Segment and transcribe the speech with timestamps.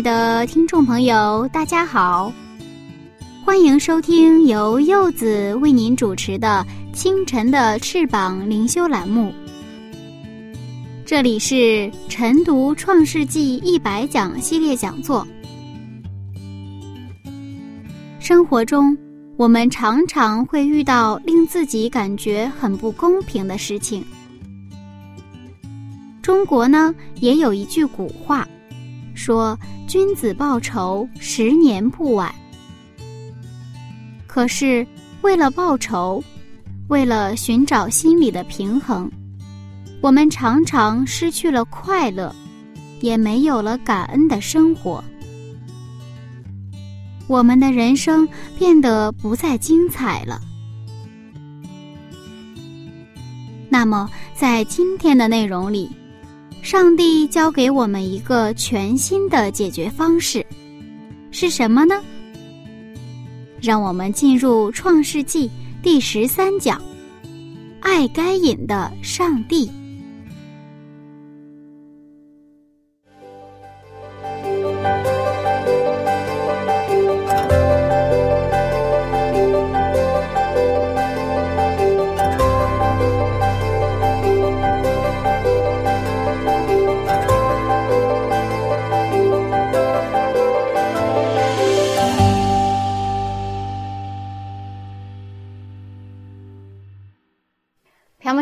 [0.00, 2.32] 的听众朋友，大家好，
[3.44, 6.64] 欢迎收听由柚子为您主持的
[6.96, 9.32] 《清晨的翅膀》灵修栏目。
[11.04, 15.26] 这里是晨读《创世纪一百讲》系列讲座。
[18.18, 18.96] 生活中，
[19.36, 24.02] 我们常常会遇到令自己感觉很不公平的事情。
[26.22, 28.48] 中国呢，也有一句古话。
[29.20, 29.54] 说
[29.86, 32.34] 君子报仇，十年不晚。
[34.26, 34.86] 可是
[35.20, 36.24] 为了报仇，
[36.88, 39.10] 为了寻找心理的平衡，
[40.00, 42.34] 我们常常失去了快乐，
[43.02, 45.04] 也没有了感恩的生活。
[47.26, 48.26] 我们的人生
[48.58, 50.40] 变得不再精彩了。
[53.68, 55.90] 那么，在今天的内容里。
[56.62, 60.44] 上帝教给我们一个全新的解决方式，
[61.30, 62.00] 是什么呢？
[63.60, 65.48] 让我们进入《创世纪》
[65.82, 66.80] 第十三讲：
[67.80, 69.70] 爱该隐的上帝。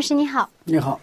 [0.09, 0.99] 师你好，你好。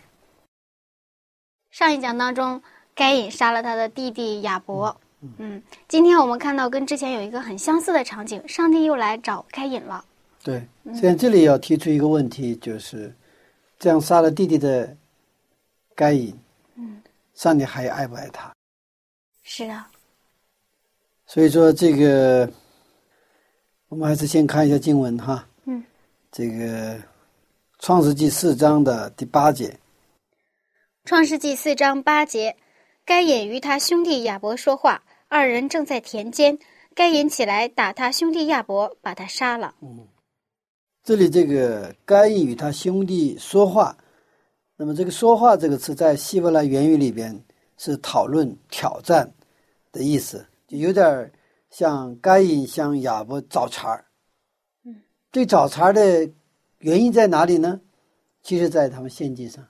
[1.70, 2.60] 上一讲当中，
[2.96, 5.00] 该隐杀了他的弟弟亚伯。
[5.38, 10.04] 嗯，今天我们看到跟之前有一个很相似的场景，上帝又来找该隐了。
[10.44, 13.14] 对，现在这里要提出一个问题，就是
[13.78, 14.98] 这样杀了弟弟的
[15.94, 16.36] 该隐，
[16.74, 17.00] 嗯，
[17.36, 18.52] 上帝还爱不爱他？
[19.44, 19.88] 是啊。
[21.28, 22.52] 所以说，这个
[23.88, 25.48] 我们还是先看一下经文哈。
[25.66, 25.84] 嗯，
[26.32, 27.00] 这个。
[27.86, 29.78] 创世纪四章的第八节。
[31.04, 32.58] 创世纪四章八节，
[33.06, 36.58] 该隐与他兄弟亚伯说话，二人正在田间。
[36.96, 39.76] 该隐起来打他兄弟亚伯，把他杀了。
[39.82, 40.08] 嗯，
[41.04, 43.96] 这里这个该隐与他兄弟说话，
[44.78, 47.40] 那么这个“说话”这个词在希伯来原语里边
[47.78, 49.32] 是讨论、挑战
[49.92, 51.32] 的意思，就有点
[51.70, 54.06] 像该隐向亚伯找茬儿。
[54.84, 56.28] 嗯，对找茬儿的。
[56.86, 57.82] 原因在哪里呢？
[58.44, 59.68] 其实，在他们献祭上。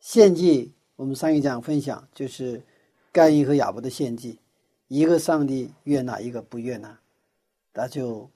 [0.00, 2.62] 献祭，我们上一讲分享就是
[3.10, 4.38] 该隐和亚伯的献祭，
[4.88, 6.94] 一个上帝悦纳，一个不悦纳，
[7.72, 8.28] 他就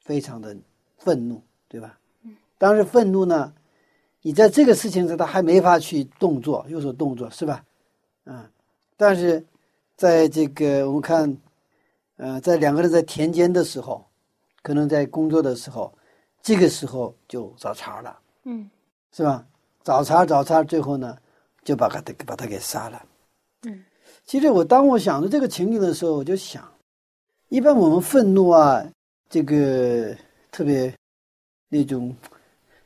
[0.00, 0.56] 非常的
[0.96, 1.98] 愤怒，对吧？
[2.56, 3.52] 当时愤怒呢，
[4.22, 7.62] 你在这个事情上他还没法去动作，有所动作，是吧？
[8.24, 8.50] 嗯，
[8.96, 9.44] 但是
[9.96, 11.36] 在这个我们看，
[12.16, 14.06] 呃，在两个人在田间的时候，
[14.62, 15.92] 可能在工作的时候。
[16.42, 18.70] 这个时候就找茬了，嗯，
[19.12, 19.44] 是吧？
[19.84, 21.16] 找茬找茬，最后呢，
[21.64, 23.02] 就把他把他给杀了，
[23.62, 23.84] 嗯。
[24.24, 26.70] 其实我当我想着这个情景的时候，我就想，
[27.48, 28.84] 一般我们愤怒啊，
[29.28, 30.14] 这个
[30.50, 30.94] 特别
[31.68, 32.14] 那种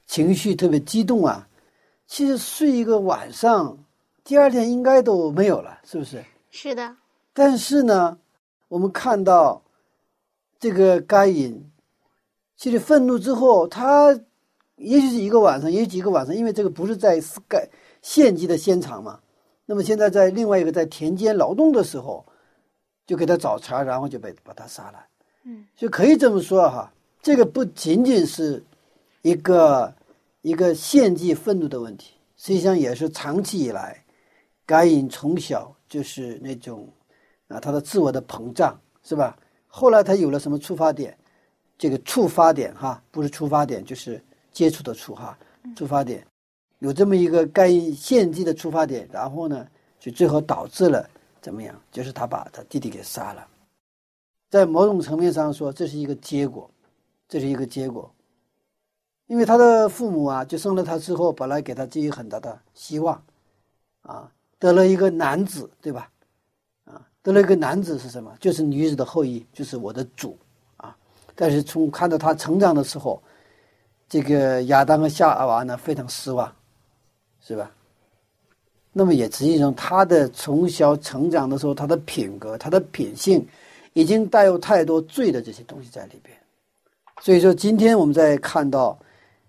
[0.07, 1.49] 情绪特别激动啊，
[2.07, 3.77] 其实睡一个晚上，
[4.23, 6.25] 第二天应该都没有了，是不是？
[6.51, 6.97] 是的。
[7.33, 8.17] 但是呢，
[8.69, 9.63] 我们看到
[10.59, 11.72] 这个该隐。
[12.63, 14.17] 其实愤怒之后，他
[14.77, 17.69] 也许是一个晚上，也许几个晚上，因为这个不是在盖
[18.03, 19.19] 献祭的现场嘛。
[19.67, 22.25] 那么现在在另外一个在田间劳动的时候，
[23.05, 25.05] 就给他找茬，然后就被把他杀了。
[25.43, 28.63] 嗯，就可以这么说哈，这个不仅仅是
[29.23, 29.93] 一个
[30.43, 34.05] 一个献祭愤怒的问题，实际上也是长期以来，
[34.65, 36.89] 该隐从小就是那种
[37.49, 39.37] 啊，他的自我的膨胀是吧？
[39.67, 41.19] 后来他有了什么出发点？
[41.83, 45.37] 这个触发点哈，不是出发点，就是接触的触哈。
[45.75, 46.25] 触发点
[46.79, 49.67] 有这么一个该献祭的出发点，然后呢，
[49.99, 51.75] 就最后导致了怎么样？
[51.91, 53.45] 就是他把他弟弟给杀了。
[54.49, 56.71] 在某种层面上说，这是一个结果，
[57.29, 58.09] 这是一个结果。
[59.27, 63.21] 因为他的父母啊，就生了他之后，本来给他寄予很大的希望，
[64.03, 64.31] 啊，
[64.61, 66.09] 得了一个男子，对吧？
[66.85, 68.33] 啊，得了一个男子是什么？
[68.39, 70.39] 就是女子的后裔，就是我的主，
[71.35, 73.23] 但是从看到他成长的时候，
[74.09, 76.53] 这个亚当和夏娃呢非常失望，
[77.41, 77.71] 是吧？
[78.93, 83.47] 那么也实际上他的从小成长的时候，他的品格、他的品性，
[83.93, 86.37] 已经带有太多罪的这些东西在里边。
[87.21, 88.99] 所以说，今天我们在看到。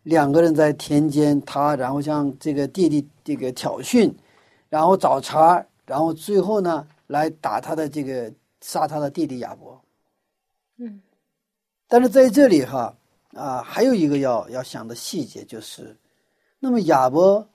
[0.04, 4.12] 两个人在田间，他然后向这个弟弟这个挑衅，
[4.68, 9.82] 然后找茬，然后最后呢来打他的这个杀他的弟弟亚伯。
[10.76, 11.00] 嗯，
[11.94, 12.98] 但是在这里哈
[13.36, 15.95] 啊，还有一个要要想的细节就是，
[16.57, 17.48] 那么亚伯，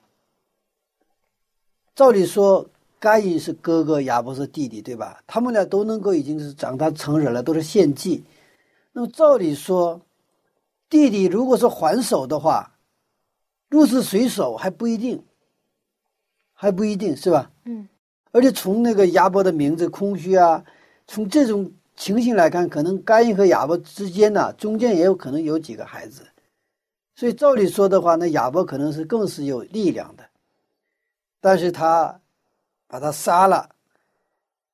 [1.93, 2.65] 照理说
[2.99, 5.21] 该隐是哥哥，亚伯是弟弟，对吧？
[5.27, 8.23] 他们俩都能够已经是长大成人了，都是献祭。
[8.93, 9.99] 那么照理说。
[10.87, 12.77] 弟弟如果是还手的话，
[13.67, 15.21] 入是谁手还不一定，
[16.53, 17.51] 还不一定是吧？
[17.65, 17.89] 嗯。
[18.31, 20.63] 而且从那个亚伯的名字空虚啊，
[21.07, 26.25] 从这种情形来看，可能该隐和亚伯之间呢，中间也有可能有几个孩子，
[27.13, 30.23] 所以照理说的话，那亚伯可能是更是有力量的，
[31.41, 32.21] 但是他
[32.87, 33.69] 把他杀了。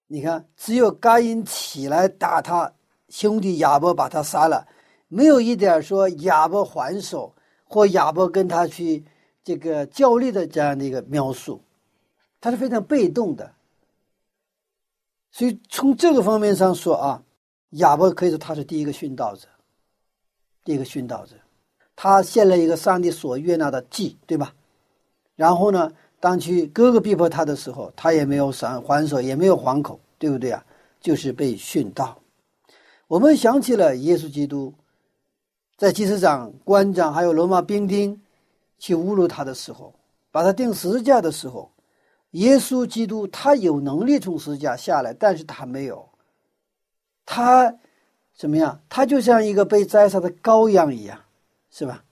[0.06, 2.72] 你看，只有该隐起来打他
[3.10, 4.68] 兄弟亚伯，把他杀了。
[5.08, 7.34] 没有一点说亚伯还手
[7.64, 9.04] 或亚伯跟他去
[9.44, 11.60] 这个较力的这样的一个描述，
[12.40, 13.55] 他是非常被动的。
[15.36, 17.22] 所以从这个方面上说啊，
[17.72, 19.50] 亚伯可以说他是第一个殉道者，
[20.64, 21.36] 第一个殉道者，
[21.94, 24.54] 他献了一个上帝所悦纳的祭，对吧？
[25.36, 25.92] 然后呢，
[26.22, 30.66] 当去哥哥逼迫他的时候，他也没有还还手，也没有还口，对不对啊？
[31.02, 32.18] 就是被殉道。
[33.08, 34.74] 我们想起了耶稣基督。
[35.76, 38.22] 在祭司长、官长还有罗马兵丁
[38.80, 39.94] 去侮辱他的时候，
[40.32, 41.70] 把他钉十字架的时候，
[42.36, 46.08] 耶稣基督他有能力从十字架下来，但是他没有。
[47.26, 47.74] 他
[48.36, 48.82] 怎么样？
[48.90, 51.20] 他就像一个被宰杀的羔羊一样，
[51.72, 52.04] 是吧？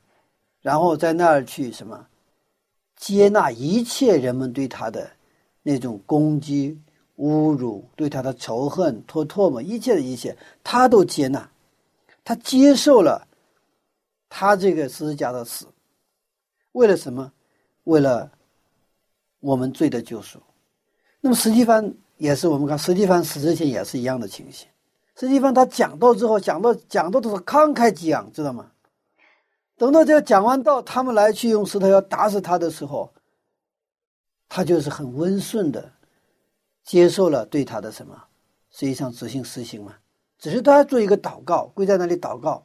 [0.62, 2.08] 然后在那儿去什么
[2.96, 5.12] 接纳一切人们对他的
[5.62, 6.80] 那种攻击、
[7.18, 11.50] 侮辱，对他的仇恨、唾唾沫，一切的一切，他都接纳，
[12.24, 13.28] 他接受了。
[14.30, 15.68] 他这个十字架的死，
[16.72, 17.32] 为了什么？
[17.84, 18.32] 为了
[19.44, 20.40] 我们罪的救赎。
[21.20, 24.68] 那么实际上也是，我们看实际上死之前也是一样的情形。
[25.18, 28.72] 实际上他讲到之后，讲到讲到都是慷慨激昂，知道吗？
[29.78, 33.12] 等到这个讲完道，他们来去用石头要打死他的时候，
[34.48, 35.92] 他就是很温顺的
[36.84, 38.16] 接受了对他的什么，
[38.72, 39.94] 实际上执行实行嘛。
[40.40, 42.64] 只是他做一个祷告，跪在那里祷告，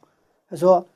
[0.49, 0.87] 他说。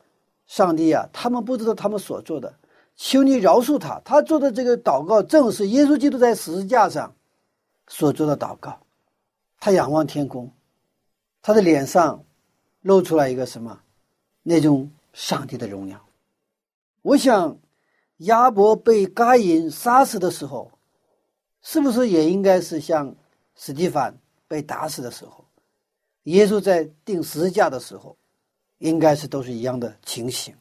[0.45, 2.53] 上帝啊，他们不知道他们所做的，
[2.95, 4.01] 求你饶恕他。
[4.05, 7.15] 他做的这个祷告，正是耶稣基督在十字架上
[7.87, 8.79] 所做的祷告。
[9.59, 10.51] 他仰望天空，
[11.41, 12.23] 他的脸上
[12.81, 13.81] 露出来一个什么？
[14.41, 16.05] 那种上帝的荣耀。
[17.01, 17.57] 我想，
[18.17, 20.71] 亚伯被该隐杀死的时候，
[21.61, 23.15] 是不是也应该是像
[23.55, 25.45] 史蒂凡被打死的时候？
[26.23, 28.17] 耶稣在钉十字架的时候。
[28.79, 30.53] 应该是都是一样的情形，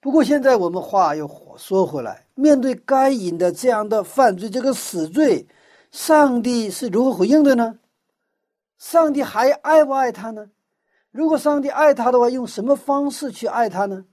[0.00, 1.28] 不过现在我们话又
[1.58, 5.46] 说回来，面对该隐的这样的犯罪，这个死罪，
[5.90, 7.78] 上帝是如何回应的呢？
[8.78, 10.50] 上帝还爱不爱他呢？
[11.10, 14.06] 如果上帝爱他的话，用什么方式去爱他呢？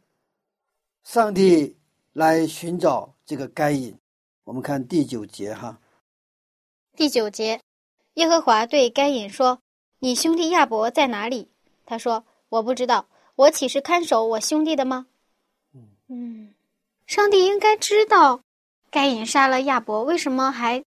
[1.04, 1.78] 上帝
[2.12, 3.98] 来寻找这个该隐，
[4.44, 5.80] 我们看第九节哈。
[6.98, 7.62] 第九节，
[8.16, 9.60] 耶和华对该隐说
[10.00, 11.50] ：“你兄弟亚伯在哪里？”
[11.86, 15.06] 他说：“我不知道。”我岂是看守我兄弟的吗？
[16.10, 16.50] 嗯，
[17.06, 18.42] 上帝应该知道，
[18.90, 20.84] 该隐杀了亚伯，为什么还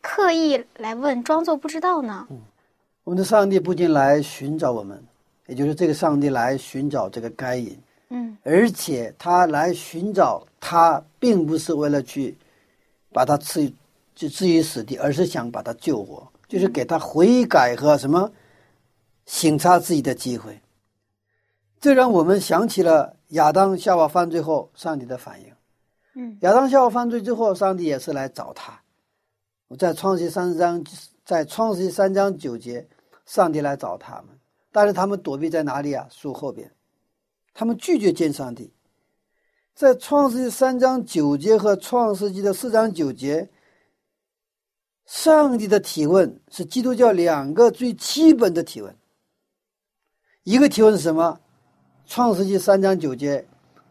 [0.00, 2.26] 刻意来问，装作不知道呢？
[2.30, 2.40] 嗯，
[3.04, 5.00] 我们的上帝不仅来寻找我们，
[5.46, 7.78] 也就是这个上帝来寻找这个该隐，
[8.08, 12.36] 嗯，而且他来寻找他，并不是为了去
[13.12, 13.72] 把他置
[14.14, 18.30] 就置于死地，而是想把他救活，就是给他悔改和什么
[19.26, 20.60] 省察自己的机会。
[21.80, 25.52] 这让我们想起了亚当夏娃犯罪后上帝的反应。
[26.14, 28.80] 嗯，亚当夏娃犯罪之后，上帝也是来找他。
[29.78, 30.84] 在创世三章，
[31.24, 32.86] 在创世三章九节，
[33.26, 34.38] 上帝来找他们，
[34.70, 36.06] 但是他们躲避在哪里啊？
[36.10, 36.70] 树后边，
[37.52, 38.72] 他们拒绝见上帝。
[39.74, 43.50] 在创世纪三章九节和创世纪的四章九节，
[45.06, 48.96] 上帝的提问是基督教两个最基本的提问。
[50.44, 51.40] 一个提问是什么？
[52.06, 53.44] 创世纪三章九节，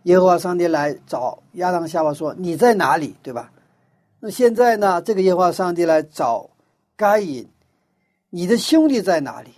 [0.03, 3.51] 耶和华上帝来找亚当夏娃说：“你在哪里？”对吧？
[4.19, 5.01] 那现在呢？
[5.01, 6.49] 这个耶和华上帝来找
[6.95, 7.47] 该隐，
[8.29, 9.49] 你的兄弟在哪里？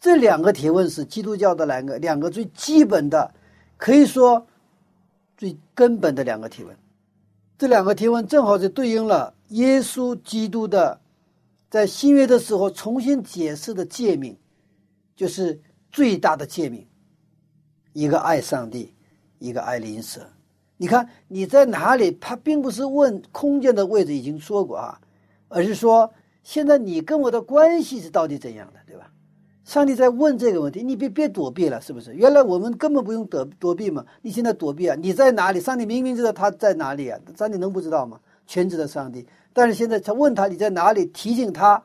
[0.00, 3.32] 这两个提问是基督教的两个两个最基本的，
[3.78, 4.46] 可以说
[5.36, 6.76] 最根本的两个提问。
[7.56, 11.00] 这两个提问正好就对应了耶稣基督的
[11.70, 14.36] 在新约的时候重新解释的诫命，
[15.16, 15.58] 就是
[15.90, 16.86] 最大的诫命：
[17.94, 18.92] 一个爱上帝，
[19.38, 20.20] 一个爱邻舍。
[20.76, 22.10] 你看你在哪里？
[22.20, 25.00] 他并不是问空间的位置，已经说过啊，
[25.48, 29.10] 而是说现在你跟我的关系是到底怎样的，对吧？
[29.64, 32.12] 上帝在问这个问题，你别别躲避了，是不是？
[32.14, 34.94] 原来我们根本不用躲躲避嘛，你现在躲避啊？
[34.98, 35.60] 你在哪里？
[35.60, 38.20] 上帝明明知道他在哪里啊，上帝能不知道吗？
[38.46, 41.82] 全知的上帝，但是现在他问他你在哪里，提醒他，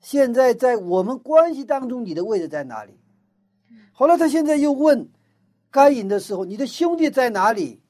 [0.00, 2.92] 现在在我们关系当中你的位置在哪里？
[3.92, 5.08] 后来他现在又问
[5.72, 7.80] 该隐的时候，你的兄弟在哪里？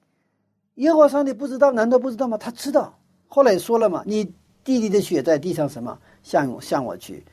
[0.76, 1.70] 耶和华上帝不知道？
[1.72, 2.38] 难道不知道吗？
[2.38, 2.98] 他知道。
[3.26, 4.24] 后来说了嘛，你
[4.62, 7.24] 弟弟的血在地上什么向我向我去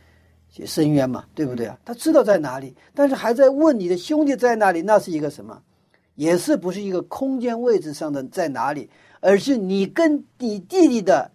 [0.49, 1.79] 去伸冤嘛，对不对啊？
[1.85, 4.81] 他知道在哪里，但是还在问你的兄弟在哪里？
[4.81, 5.61] 那是一个什么？
[6.15, 8.89] 也是不是一个空间位置上的在哪里？
[9.21, 11.31] 而是你跟你弟弟的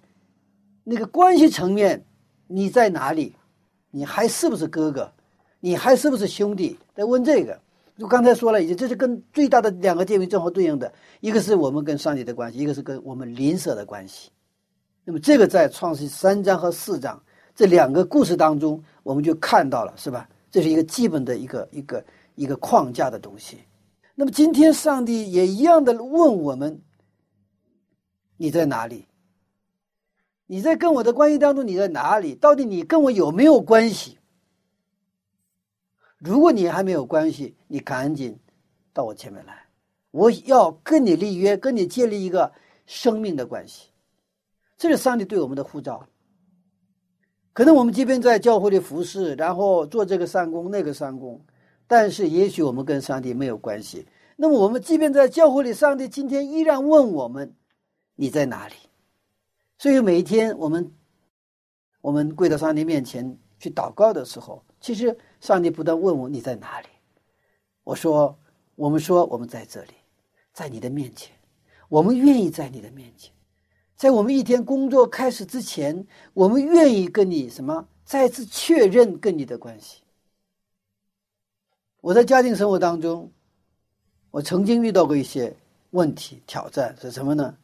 [0.82, 2.04] 那个关系层面，
[2.48, 3.36] 你在哪里？
[3.90, 5.10] 你还是不是哥哥？
[5.60, 6.76] 你还是不是兄弟？
[6.94, 7.60] 在问这个。
[7.96, 14.30] 就刚才说了，已经这是跟最大的两个界面正好对应的，一个是我们跟上帝的关系，一个是跟我们邻舍的关系。
[15.04, 17.22] 那么这个在创世三章和四章
[17.54, 20.28] 这两个故事当中，我们就看到了，是吧？
[20.50, 23.58] 这是一个基本的一个一个一个框架的东西。
[24.14, 26.80] 那么今天上帝也一样的问我们：
[28.36, 29.06] 你在哪里？
[30.46, 32.34] 你在跟我的关系当中，你在哪里？
[32.34, 34.18] 到底你跟我有没有关系？
[36.24, 38.34] 如果你还没有关系，你赶紧
[38.94, 39.66] 到我前面来，
[40.10, 42.50] 我要跟你立约，跟你建立一个
[42.86, 43.90] 生命的关系。
[44.78, 46.08] 这是上帝对我们的呼召。
[47.52, 51.38] 可能我们即便在教会里服侍，然后做这个三公、那个三公，
[51.86, 54.06] 但是也许我们跟上帝没有关系。
[54.34, 57.54] 那么我们即便在教会里，上帝今天依然问我们：
[58.16, 58.74] 你在哪里？
[59.76, 60.90] 所以每一天我们
[62.00, 65.14] 我们跪到上帝面前去祷告的时候，其实。
[65.44, 66.86] 上帝不断问我你在哪里，
[67.82, 68.34] 我说，
[68.76, 69.92] 我们说我们在这里，
[70.54, 71.30] 在你的面前，
[71.90, 73.30] 我们愿意在你的面前，
[73.94, 80.00] 在我们一天工作开始之前，我们愿意跟你什么再次确认跟你的关系。
[82.00, 83.30] 我在家庭生活当中，
[84.30, 85.54] 我曾经遇到过一些
[85.90, 87.54] 问题挑战是什么呢？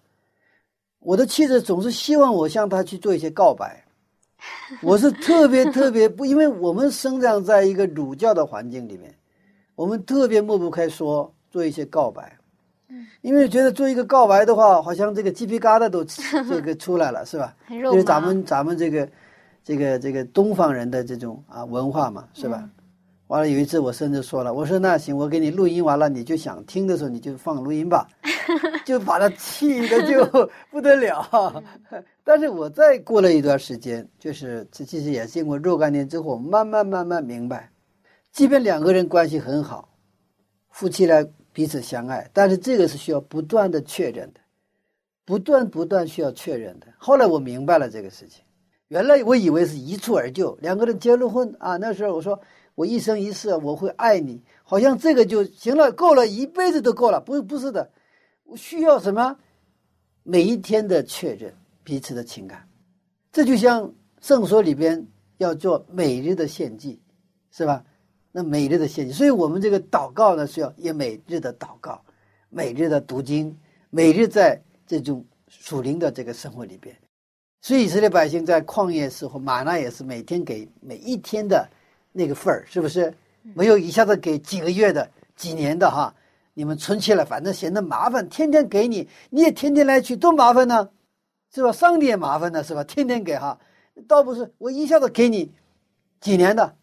[0.98, 3.82] 我的妻子总是希望我向她去做一些告白。
[4.82, 9.14] 我是特别特别不，因为我们生长在一个儒教的环境里面，
[9.74, 12.36] 我们特别抹不开说做一些告白，
[13.22, 16.04] 因为觉得做一个告白的话，好像这个鸡皮疙瘩都
[16.48, 17.54] 这个出来了，是吧？
[17.70, 19.08] 因为咱们咱们这个
[19.64, 22.68] 这个这个东方人的这种啊文化嘛，是吧？
[23.28, 28.08] 完了有一次我甚至说了，我说那行，我给你录音完了，你就想听的时候你就放录音吧，
[28.84, 31.62] 就把他气的就不得了。
[32.30, 37.72] 但是我再过了一段时间，就是这其实也经过若干年之后，慢慢慢慢明白，
[38.30, 39.88] 即便两个人关系很好，
[40.70, 44.38] 夫妻俩彼此相爱，但是这个是需要不断的确认的，
[45.24, 46.86] 不断不断需要确认的。
[46.98, 48.44] 后来我明白了这个事情，
[48.86, 52.40] 原来我以为是一蹴而就，两个人结了婚啊，那时候我说。
[52.76, 57.20] 我一生一世我会爱你，好像这个就行了，够了一辈子都够了。
[57.20, 57.90] 不，不是的，
[58.44, 59.36] 我需要什么？
[60.22, 61.52] 每一天的确认
[61.90, 62.64] 彼此的情感，
[63.32, 65.04] 这就像圣所里边
[65.38, 67.00] 要做每日的献祭，
[67.50, 67.84] 是吧？
[68.30, 72.00] 那每日的献祭，所以我们这个祷告呢，是要也每日的祷告，
[72.48, 73.58] 每日的读经，
[73.90, 76.96] 每日在这种属灵的这个生活里边。
[77.60, 81.68] 所以以色列百姓在旷野时候，玛纳也是每天给每一天的。
[82.12, 86.14] 那个份儿是不是没有一下子给几个月的、几年的哈？
[86.54, 90.88] 你们存起来，反正嫌得麻烦，天天给你，你也天天来取，多麻烦呢，
[91.52, 91.72] 是吧？
[91.72, 92.84] 上帝也麻烦呢，是吧？
[92.84, 93.58] 天天给哈，
[94.06, 95.52] 倒不是我一下子给你
[96.20, 96.76] 几年的，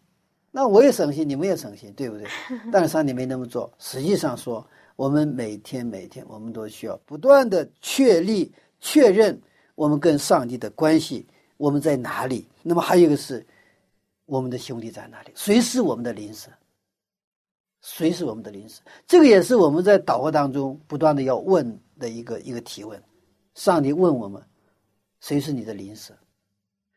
[0.50, 2.26] 那我也省心，你们也省心，对不对？
[2.72, 9.40] 但是上帝没那么做，实际上说，我们每天每天，我们都需要不断的确立、确认
[9.74, 12.48] 我们跟上帝的关系，我们在哪里？
[12.62, 13.46] 那么还有一个是。
[14.30, 15.32] 我们的兄弟在哪里？
[15.34, 16.50] 谁是我们的邻舍？
[17.80, 18.82] 谁是我们的邻舍？
[19.06, 23.02] 这个也是我们在祷告当中不断的要问的一个一个提问。
[23.54, 24.42] 上帝问我们：
[25.20, 26.14] 谁是你的邻舍？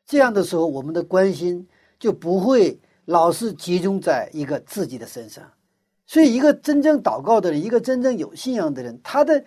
[0.06, 1.68] 这样的时候，我们的关心
[2.00, 5.44] 就不会老是集中在一个自己的身上。
[6.06, 9.44] 所以，一个真正祷告的人，一个真正有信仰的人，他的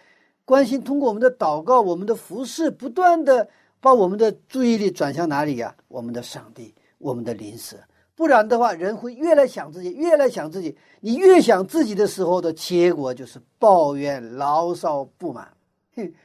[0.47, 3.47] 关心通过我们的祷告、我们的服饰，不断的
[3.81, 5.77] 把我们的注意力转向哪里呀？
[5.89, 7.77] 我们的上帝，我们的邻舍。
[8.15, 10.75] 不然的话，人会越来想自己，越来想自己。
[11.01, 15.53] 你越想自己的时候的结果就是抱怨、牢骚、不满。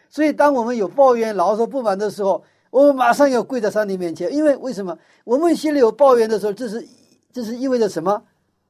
[0.09, 4.33] 所以，当我们有抱怨、牢骚、不满的时候，我们马上要跪在上帝面前。
[4.33, 4.97] 因为为什么？
[5.23, 6.88] 我们心里有抱怨的时候，这是
[7.31, 8.23] 这是意味着什么？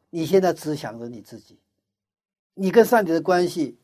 [0.10, 1.60] 你现在只想着你自己，
[2.54, 3.78] 你跟上帝的关系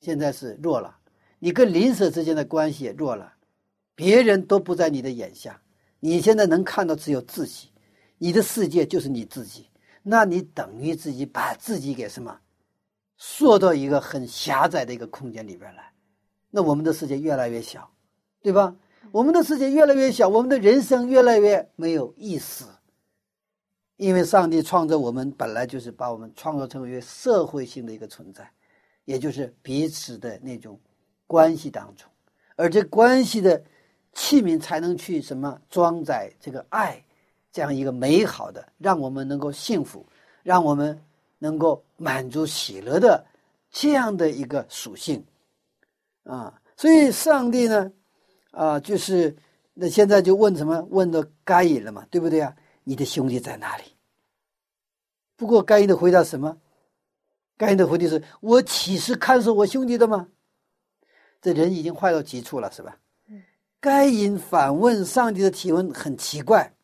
[0.00, 0.96] 现在是弱了，
[1.38, 3.32] 你跟邻舍之间的关系也弱了，
[3.94, 5.60] 别人都不在你的眼下，
[6.00, 7.68] 你现在能看到只有自己，
[8.18, 9.68] 你的世界就是你自己，
[10.02, 12.40] 那你等于自己把自己给什么？
[13.16, 15.92] 缩到一个很狭窄的一个空间里边来，
[16.56, 17.90] 那我们的世界越来越小，
[18.40, 18.76] 对吧？
[19.10, 22.66] 我们的世界越来越小，我们的人生越来越没有意思。
[23.96, 28.48] 因为上帝创造我们本来就是把我们创造成为社会性的一个存在，
[29.04, 30.78] 也就是彼此的那种
[31.26, 32.08] 关系当中，
[32.54, 33.60] 而这关系的
[34.12, 37.04] 器皿才能去什么装载这个爱，
[37.50, 40.06] 这样一个美好的，让我们能够幸福，
[40.44, 40.96] 让我们
[41.40, 43.26] 能够满足喜乐的
[43.72, 45.24] 这样的一个属性
[46.24, 46.60] 啊。
[46.76, 47.92] 所以上帝呢，
[48.50, 49.36] 啊，就是
[49.74, 50.86] 那现在就问什么？
[50.90, 52.54] 问到该隐了嘛，对不对啊？
[52.82, 53.84] 你的兄弟在哪里？
[55.36, 56.58] 不过该隐的回答什么？
[57.56, 60.28] 该隐的回答是：“我岂是看守我兄弟的吗？”
[61.40, 62.98] 这人已经坏到极处了，是吧？
[63.80, 66.74] 该隐反问上帝的提问很奇怪。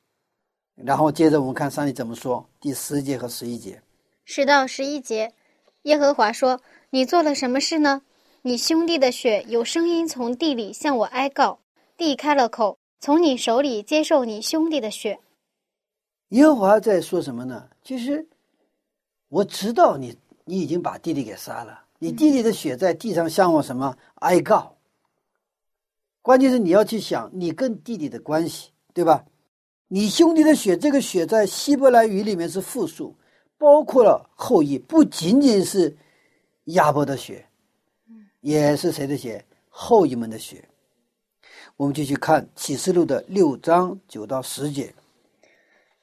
[0.76, 3.82] 然后接着我们看上帝怎么说，第十节和十一节。
[4.25, 5.35] 十到十一节，
[5.82, 8.02] 耶和华说：“你做了什么事呢？
[8.43, 11.59] 你兄弟的血有声音从地里向我哀告，
[11.99, 15.21] 地开了口，从你手里接受你兄弟的血。”
[16.31, 17.69] 耶和华在说什么呢？
[17.83, 18.26] 其实
[19.29, 21.83] 我知道你，你已经把弟弟给杀了。
[21.99, 24.75] 你弟弟的血在地上向我什么哀告？
[26.23, 29.26] 关键是你要去想你跟弟弟的关系，对吧？
[29.89, 33.15] 你兄弟的血，这个血在希伯来语里面是复数，
[33.59, 35.95] 包括了后裔，不仅仅是
[36.65, 37.47] 亚伯的血，
[38.41, 39.45] 也是谁的血？
[39.69, 40.65] 后裔们的血。
[41.76, 44.93] 我们继续看启示录的六章九到十节。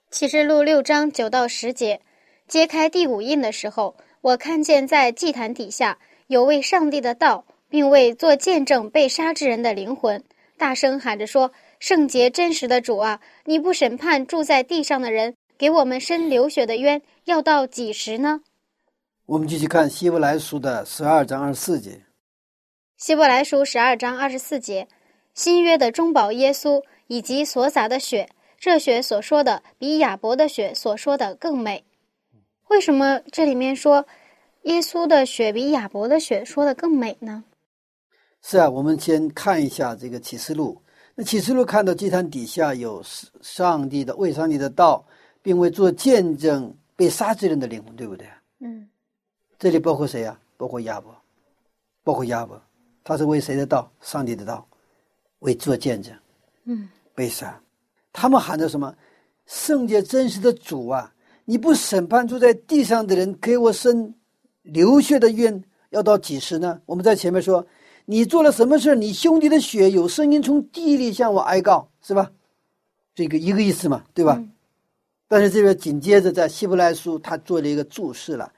[0.09, 2.01] 启示录六章九到十节，
[2.47, 10.23] 揭开第五印的时候，我看见在祭坛底下有位上帝的道，并为做见证被杀之人的灵魂，
[10.57, 18.41] 大声喊着说：“圣洁真实的主啊，你不审判住在地上的人，给我们伸流血的冤，要到几时呢？”
[19.27, 22.06] 我们继续看希伯来书的十二章二十四节。
[22.97, 24.87] 希伯来书十二章二十四节，
[25.35, 28.27] 新约的中保耶稣以及所洒的血。
[28.57, 31.85] 这血所说的比亚伯的血所说的更美，
[32.69, 34.03] 为什么这里面说
[34.63, 37.43] 耶稣的血比亚伯的血说的更美呢？
[38.41, 40.81] 是啊，我们先看一下这个启示录。
[41.13, 43.03] 那启示录看到祭坛底下有
[43.41, 45.05] 上帝的为上帝的道，
[45.43, 48.27] 并为做见证被杀之人的灵魂，对不对？
[48.59, 48.89] 嗯。
[49.59, 50.39] 这里包括谁呀？
[50.57, 51.15] 包括亚伯，
[52.03, 52.59] 包括亚伯，
[53.07, 53.89] 他是为谁的道？
[54.01, 54.67] 上帝的道，
[55.39, 56.13] 为做见证。
[56.65, 56.89] 嗯。
[57.15, 57.57] 被杀。
[58.11, 58.93] 他们喊着什么？
[59.45, 61.13] 圣洁真实的主啊！
[61.45, 64.13] 你不审判住在地上的人，给我生
[64.61, 66.81] 流血的冤，要到几时呢？
[66.85, 67.65] 我们在前面说，
[68.03, 72.29] 你做了什么事你兄弟的血有声音从地里向我哀告，是吧？
[73.15, 74.43] 这个一个意思嘛，对吧？
[75.29, 78.51] 但是这边紧接着在希伯来书，他做了一个注释了：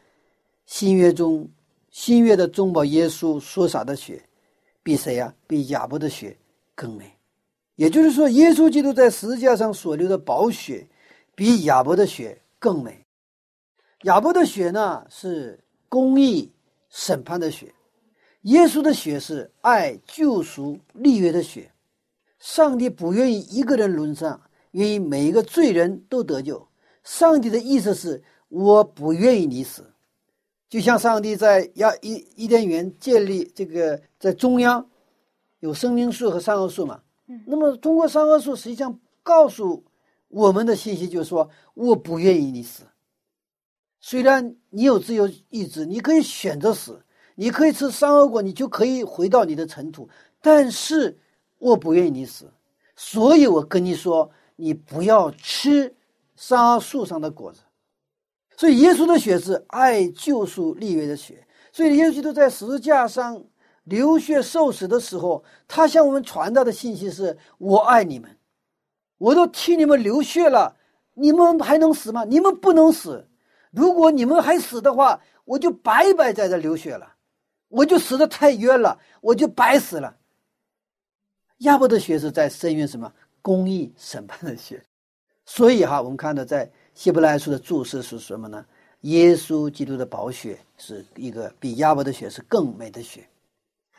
[0.66, 1.48] 新约中，
[1.92, 4.24] 新约的中保耶稣所洒的血，
[4.84, 5.34] 比谁呀？
[5.48, 6.38] 比亚伯的血
[6.76, 7.18] 更美。
[7.76, 10.88] 也就是说，耶稣基督在十字架上所流的宝血，
[11.36, 13.06] 比亚伯的血更美。
[14.04, 16.52] 亚伯的血呢是公义
[16.90, 17.74] 审判的血，
[18.42, 21.72] 耶稣的血是爱救赎立约的血。
[22.40, 26.66] 上帝不愿意一个人沦丧，愿意每一个罪人都得救。
[27.04, 29.86] 上帝的意思是，我不愿意你死。
[30.70, 34.86] 就像上帝在亚伊伊甸园建立这个，在中央
[35.62, 37.02] 有生命树和善恶树嘛。
[37.46, 39.84] 那么，通过三恶树实际上告诉
[40.30, 42.84] 我们的信息就是说，我不愿意你死。
[44.02, 47.00] 虽然你有自由意志，你可以选择死，
[47.36, 50.10] 你可以吃三恶果，你就可以回到你的尘土，
[50.42, 51.18] 但是
[51.60, 52.52] 我不愿意你死，
[52.96, 55.96] 所以我跟你说，你不要吃
[56.36, 57.60] 三恶树上的果子。
[58.58, 63.44] 所以，耶稣的血是爱救赎立约的血，所以耶稣基督在十字架上。
[63.90, 68.38] 流血受死的时候，他向我们传达的信息是：我爱你们，
[69.18, 70.76] 我都替你们流血了，
[71.16, 72.24] 你们还能死吗？
[72.24, 73.28] 你们不能死，
[73.72, 77.16] 如果你们还死的话，我就白白在这流血了，
[77.68, 80.16] 我就死的太冤了，我就白死了。
[81.60, 84.86] 亚伯的血是在声援什么公义审判的血，
[85.46, 88.64] 所以哈，我们看到在希伯来书的注释是什么呢？
[89.02, 93.28] 耶稣基督的宝血是一个比亚伯的血是更美的血。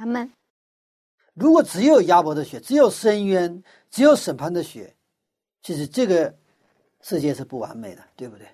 [0.01, 0.33] 他们
[1.35, 4.97] 如果只有亚伯的血，只有深渊，只有审判的血，
[5.61, 6.35] 其实这个
[7.03, 8.49] 世界是不完美的，对不对？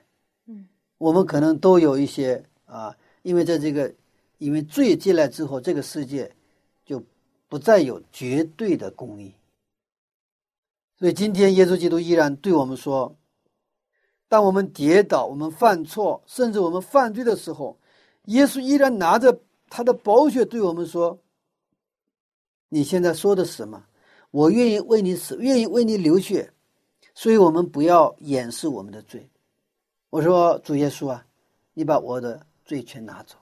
[0.46, 0.66] 嗯，
[0.98, 3.94] 我们可能都有一些啊，因为在这个
[4.38, 6.34] 因为罪进来之后，这个世界
[6.84, 7.00] 就
[7.46, 9.32] 不再有绝对的公义。
[10.98, 13.16] 所以今天耶稣基督依然对我们说：，
[14.26, 17.78] 当我们跌倒、我们犯错，甚至我们犯罪的时候，
[18.24, 21.16] 耶稣依然拿着他的宝血对我们说。
[22.68, 23.82] 你现在说的是什么？
[24.32, 26.52] 我愿意为你死，愿意为你流血，
[27.14, 29.30] 所以我们不要掩饰我们的罪。
[30.10, 31.24] 我说主耶稣啊，
[31.72, 33.36] 你把我的罪全拿走，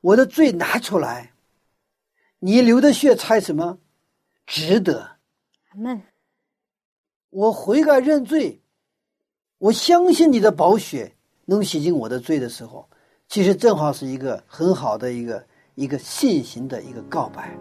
[0.00, 1.32] 我的罪拿出来，
[2.38, 3.78] 你流的血才什么
[4.46, 5.08] 值得？
[5.68, 6.02] 阿门。
[7.30, 8.60] 我悔改认罪，
[9.58, 12.88] 我相信你的宝血能洗净我的罪的时候，
[13.28, 17.56] 其实正好是一个很好的一个一个信心的一个告白。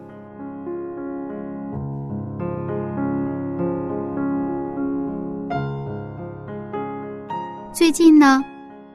[7.77, 8.43] 最近呢，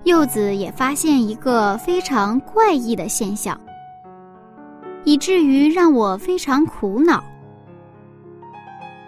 [0.02, 3.56] 柚子也发现一个非常怪异的现象，
[5.04, 7.22] 以至于让我非常苦恼，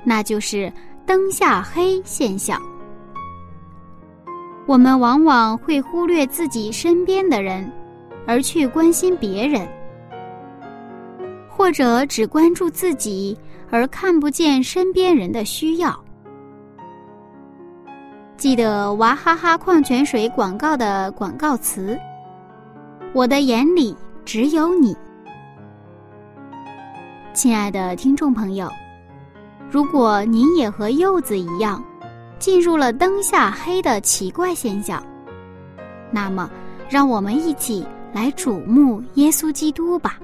[0.05, 0.73] 那就是
[1.05, 2.63] 灯下黑现象。
[4.65, 7.69] 我们往往会忽略自己身边的人，
[8.29, 9.67] 而去关心别人，
[11.49, 13.37] 或者只关注自己，
[13.71, 15.99] 而看不见身边人的需要。
[18.45, 21.99] 记得娃哈哈矿泉水广告的广告词
[23.15, 24.95] ：“我的眼里只有你。”
[27.33, 28.71] 亲爱的听众朋友，
[29.71, 31.83] 如果您也和柚子一样，
[32.39, 35.03] 进入了灯下黑的奇怪现象，
[36.11, 36.51] 那么，
[36.87, 40.19] 让我们一起来瞩目耶稣基督吧。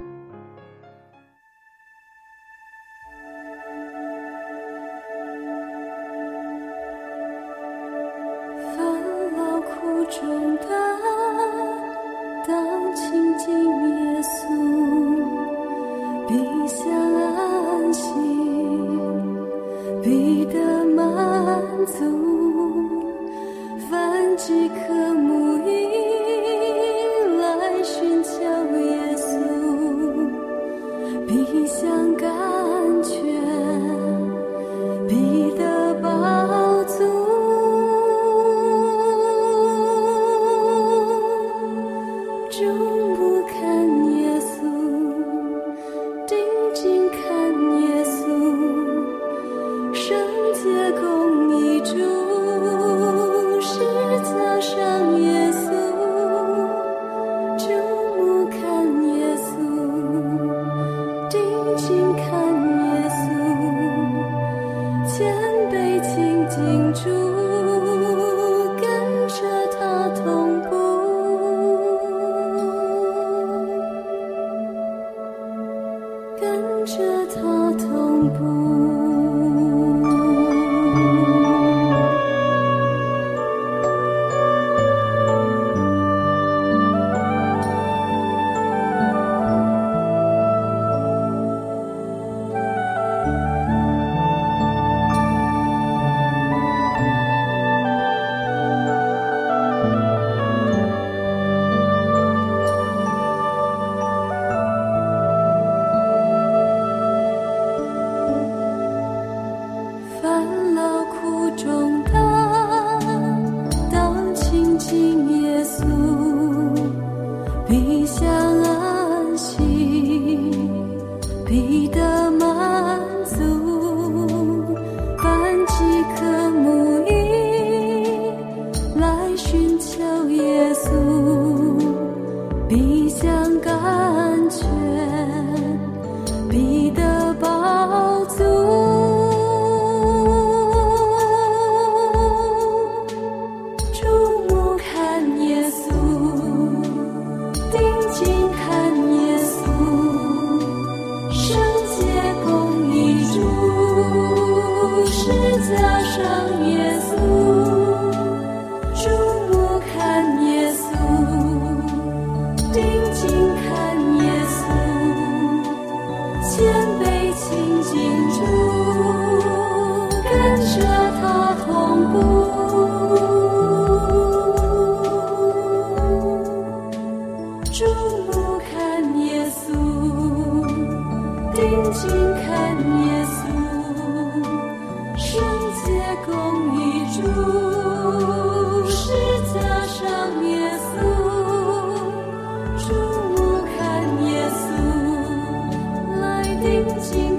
[196.70, 197.29] 平静。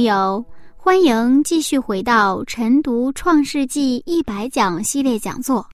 [0.00, 0.46] 朋友，
[0.78, 5.68] 欢迎继续回到晨读《创世纪一百讲》系列讲座。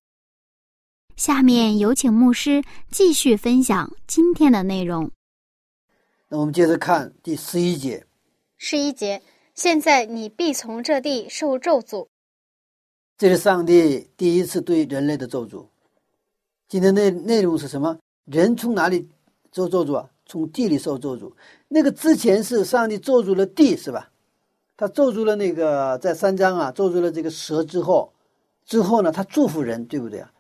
[1.15, 2.61] 下面有请牧师
[2.91, 5.09] 继续分享今天的内容。
[6.29, 8.05] 那我们接着看第十一节，
[8.57, 9.23] 十一节，
[9.55, 12.09] 现在你必从这地受咒诅。
[13.17, 15.65] 这是上帝第一次对人类的咒诅。
[16.67, 17.97] 今天内内容是什么？
[18.25, 19.09] 人从哪里
[19.53, 20.11] 受咒诅啊？
[20.27, 21.33] 从地里受咒诅。
[21.69, 24.11] 那个之前是上帝咒诅了地，是吧？
[24.77, 28.13] 他咒住了那个在三章啊，咒住了这个蛇之后，
[28.65, 30.31] 之后呢，他祝福人，对不对啊？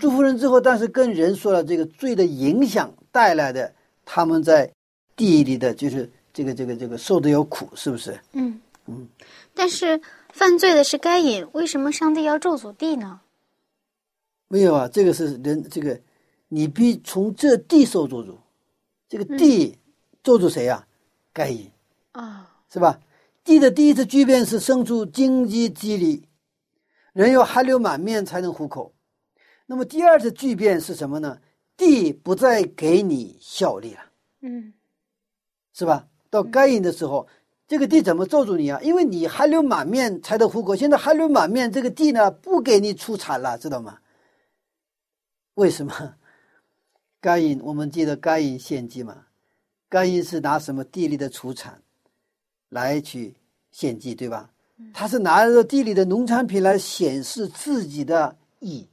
[0.00, 3.72] 祝福人之后，但是跟人说了这个罪的影响带来的，
[4.04, 4.72] 他们在
[5.16, 8.18] 地里的就是这个这个这个受的有苦，是不是？
[8.32, 9.08] 嗯嗯，
[9.54, 10.00] 但是
[10.32, 13.20] 犯罪的是该隐，为什么上帝要咒诅地呢？
[14.48, 15.98] 没有啊，这个是人，这个
[16.48, 18.34] 你必从这地受咒诅，
[19.08, 19.76] 这个地
[20.22, 20.86] 咒诅谁呀、
[21.32, 21.70] 该隐
[22.12, 22.98] 啊、是吧？
[23.44, 26.28] 地的第一次巨变是生出荆棘蒺藜，
[27.12, 28.94] 人要汗流满面才能糊口。
[29.66, 31.40] 那么第二次巨变是什么呢？
[31.76, 34.00] 地不再给你效力了，
[34.42, 34.74] 嗯
[35.72, 36.06] 是吧？
[36.30, 37.26] 到该隐的时候，
[37.66, 38.78] 这个地怎么咒住你啊？
[38.82, 43.98] 因为你汗流满面才能糊口，现在汗流满面，这个地呢不给你出产了，知道吗？
[45.54, 46.14] 为什么？
[47.20, 49.26] 该隐，我们记得该隐献祭嘛？
[49.88, 51.82] 该隐是拿什么地里的出产
[52.72, 53.34] 来去
[53.70, 54.50] 献祭，对吧？
[54.94, 58.88] 他是拿着地里的农产品来显示自己的义，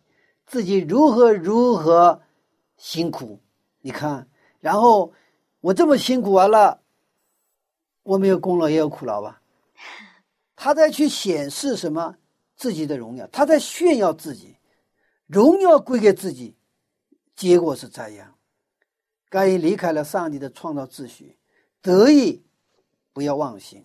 [0.46, 2.22] 自己如何如何
[2.76, 3.40] 辛苦。
[3.82, 4.28] 你看，
[4.60, 5.14] 然后
[5.62, 6.82] 我这么辛苦完了，
[8.04, 9.42] 我没有功劳也有苦劳吧？
[10.56, 12.18] 他在去显示什么
[12.58, 14.58] 自己的荣耀，他在炫耀自己，
[15.26, 16.56] 荣耀归给自己，
[17.34, 18.36] 结果是这样。
[19.30, 21.38] 该隐离开了上帝的创造秩序，
[21.82, 22.44] 得意
[23.20, 23.84] 不要忘形，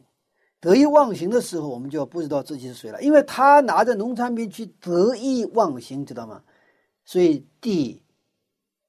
[0.60, 6.40] 得意忘形的时候，我们就不知道自己是谁了，因为他拿着农产品去得意忘形，知道吗？
[7.04, 8.00] 所以地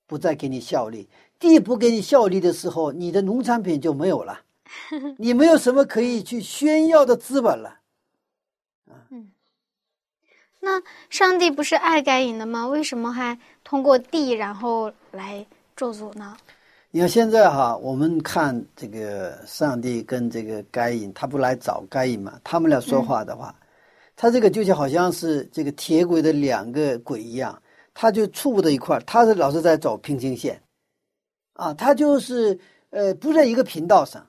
[0.05, 4.41] 不再给你效力，地不给你效力的时候，你的农产品就没有了，
[5.17, 7.79] 你没有什么可以去炫耀的资本了。
[9.10, 9.31] 嗯
[10.60, 10.79] 那
[11.10, 12.67] 上帝不是爱该隐的吗？
[12.67, 15.43] 为什么还通过地然后来
[15.75, 16.38] 咒诅呢？
[16.95, 22.39] 你看现在哈，我们看这个上帝跟这个该隐，他不来找该隐嘛？
[22.41, 23.53] 他们俩说话的话，
[24.15, 27.62] 他这个就像好像是这个铁轨的两个轨一样，
[27.93, 30.62] 他就触不到一块儿，他是老是在走平行线，
[31.55, 32.58] 啊，他就是
[32.91, 34.25] 呃不在一个频道上。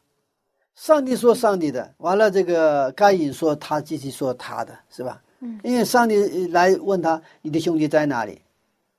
[0.75, 5.23] 上帝说上帝的，完了这个该隐说他继续说他的，是吧？
[5.39, 8.43] 嗯，因为上帝来问他你的兄弟在哪里，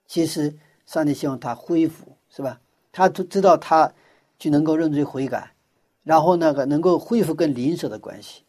[0.08, 2.62] 其实上帝希望他恢复，是吧？
[2.98, 3.94] 他都知道他
[4.40, 5.52] 就能够认罪悔改，
[6.04, 8.42] 然后那个能够恢复跟邻舍的关系，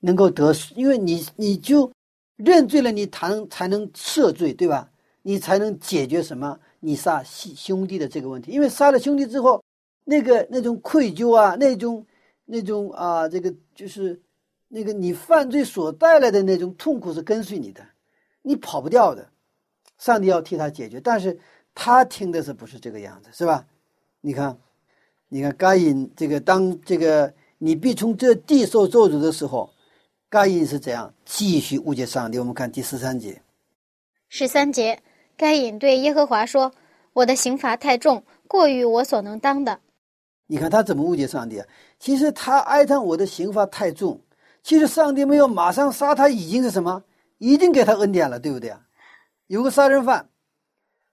[0.00, 1.90] 能够得，因为你你就
[2.36, 4.90] 认罪了，你才能才能赦罪，对吧？
[5.22, 6.60] 你才能解决什么？
[6.80, 9.64] 你杀兄兄弟的这个问题，因为杀了兄弟之后，
[10.04, 12.04] 那个那种愧疚啊，那种
[12.44, 14.20] 那种啊，这个就是
[14.68, 17.82] 那个你犯罪所带来的那种痛苦是跟随你的，
[18.42, 19.26] 你跑不掉的。
[19.96, 21.38] 上帝要替他解决，但是
[21.74, 23.64] 他听的是不是这个样子，是吧？
[24.20, 24.56] 你看，
[25.28, 29.70] 你看，该隐这个当这个你必从这地受咒诅的时候，
[30.28, 32.38] 该隐是怎样继续误解上帝？
[32.38, 33.42] 我们看第十三节，
[34.28, 35.02] 十三节，
[35.36, 36.72] 该隐对耶和华说
[37.12, 39.80] ：“我的刑罚太重，过于我所能当的。
[40.46, 41.66] 你看他怎么误解上帝啊？
[41.98, 44.20] 其实他哀叹我的刑罚太重，
[44.62, 47.04] 其实上帝没有马上杀他，已经是什么？
[47.38, 48.80] 已经给他恩典了，对不对啊？
[49.46, 50.29] 有个杀人犯，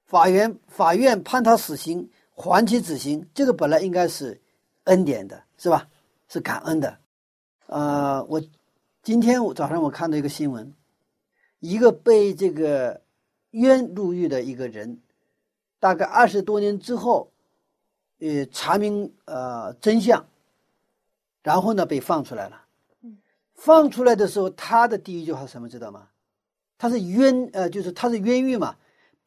[0.07, 2.09] 法院法院判他死刑。
[2.39, 4.39] 缓期执行，这个本来应该是
[4.83, 5.89] 恩典的，是吧？
[6.27, 6.99] 是感恩的。
[7.65, 8.39] 呃，我
[9.01, 10.71] 今天我早上我看到一个新闻，
[11.59, 13.01] 一个被这个
[13.49, 15.01] 冤入狱的一个人，
[15.79, 17.31] 大概二十多年之后，
[18.19, 20.23] 呃，查明呃真相，
[21.41, 22.65] 然后呢被放出来了。
[23.55, 25.67] 放出来的时候，他的第一句话是什么？
[25.67, 26.07] 知道吗？
[26.77, 28.75] 他是冤，呃，就是他是冤狱嘛。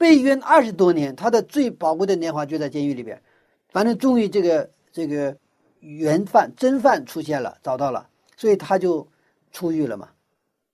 [0.01, 3.23] 被冤二十多年，他的最宝贵的年华就在监狱里边。
[3.69, 5.37] 反正终于这个这个
[5.81, 9.07] 原犯真犯出现了，找到了，所以他就
[9.53, 10.09] 出狱了嘛。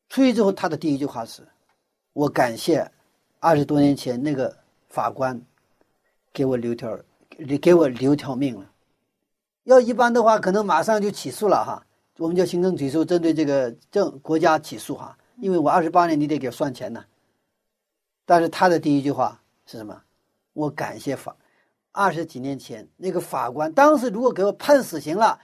[0.08, 1.42] 出狱之后，他的第一句话是
[2.14, 2.88] ：“我感谢
[3.40, 4.56] 二十多年前那个
[4.88, 5.42] 法官
[6.32, 6.96] 给我留条
[7.60, 8.70] 给我留条命了。
[9.64, 11.84] 要一般的话，可能马上就起诉了哈，
[12.18, 17.04] 我们叫行政起诉，针对这个政国家起诉哈，因为我二十八年，你得给算钱呢。”
[18.26, 20.02] 但是他的第一句话是什么？
[20.52, 21.34] 我感谢法，
[21.92, 25.40] 二十几年前那个法官，当时如果给我判死刑了，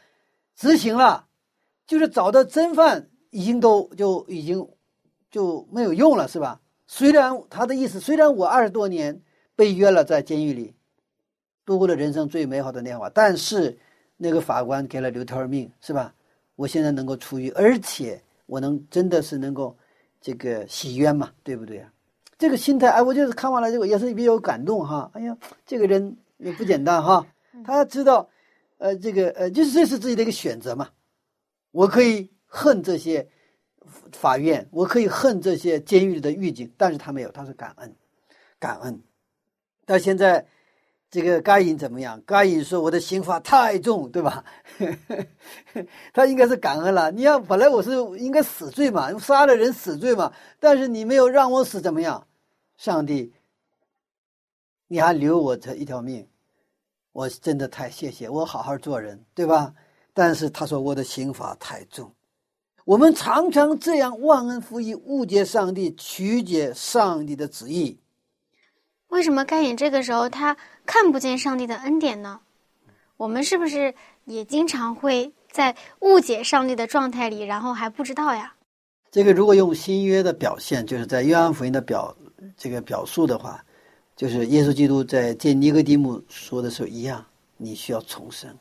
[0.55, 1.27] 执行了，
[1.87, 4.69] 就是找到真犯，已经都就已经
[5.31, 6.61] 就没有用了，是吧？
[6.87, 9.23] 虽然他的意思，虽然我二十多年
[9.55, 10.75] 被约了在监狱里，
[11.65, 13.79] 度过了人生最美好的年华，但是
[14.17, 16.15] 那个法官给了留条命，是吧？
[16.57, 19.77] 我现在能够出狱，而且我能真的是能够
[20.21, 21.93] 这个洗冤嘛，对不对啊？
[22.43, 25.09] 这个心态，哎，我就是看完了这个也是比较感动哈。
[25.15, 27.25] 哎呀，这个人也不简单哈。
[27.65, 28.29] 他知道，
[28.79, 30.89] 呃，这个呃，就是这是自己的一个选择嘛。
[31.71, 33.29] 我可以恨这些
[34.11, 37.95] 法院，我可以恨这些监狱里的狱警，但是他没有，他是感恩，
[38.59, 39.01] 感恩。
[39.87, 40.45] 到现在
[41.13, 42.21] 这个该隐怎么样？
[42.27, 44.45] 该隐说我的刑罚太重，对吧？
[46.13, 47.13] 他应该是感恩了。
[47.13, 52.27] 你要本来我是应该死罪嘛，杀了人死罪嘛，但是你没有让我死，怎么样？
[52.83, 53.33] 上帝，
[54.89, 56.27] 你还留我这一条命，
[57.13, 59.73] 我真的太谢谢我，好好做人，对吧？
[60.13, 62.13] 但是他说我的刑罚太重，
[62.85, 68.01] 我们常常这样忘恩负义，误解上帝，曲解上帝的旨意。
[69.07, 72.41] 为什么该隐这个时候他看不见上帝的恩典呢？
[73.17, 78.57] 我们是不是也经常会在误解上帝的状态里，然后还不知道呀？
[79.13, 82.17] 这个如果用新约的表现，就是在约翰福音的表。
[82.57, 83.65] 这个表述的话，
[84.17, 87.27] 就是耶稣基督在见尼哥底母说的时候一样，
[87.57, 88.57] 你需要重生。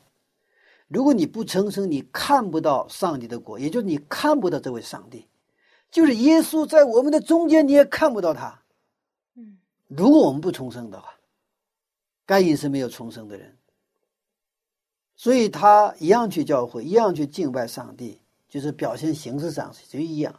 [0.88, 5.26] 如果你不重生，你看不到上帝的国，也就是你看不到这位上帝，
[5.90, 8.62] 就是耶稣在我们的中间，你也看不到他。
[9.36, 9.56] 嗯，
[9.88, 11.14] 如果我们不重生的话，
[12.26, 13.56] 该隐是没有重生的人，
[15.16, 20.34] 所以他一样去教会，一样去敬拜上帝，就是表现形式上就一样。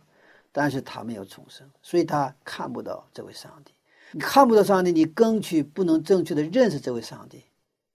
[0.54, 3.74] 但是他没有重生，所以他看不到这位上帝。
[4.12, 7.44] 你看不到上帝，你更去不能正确的认识这位上帝。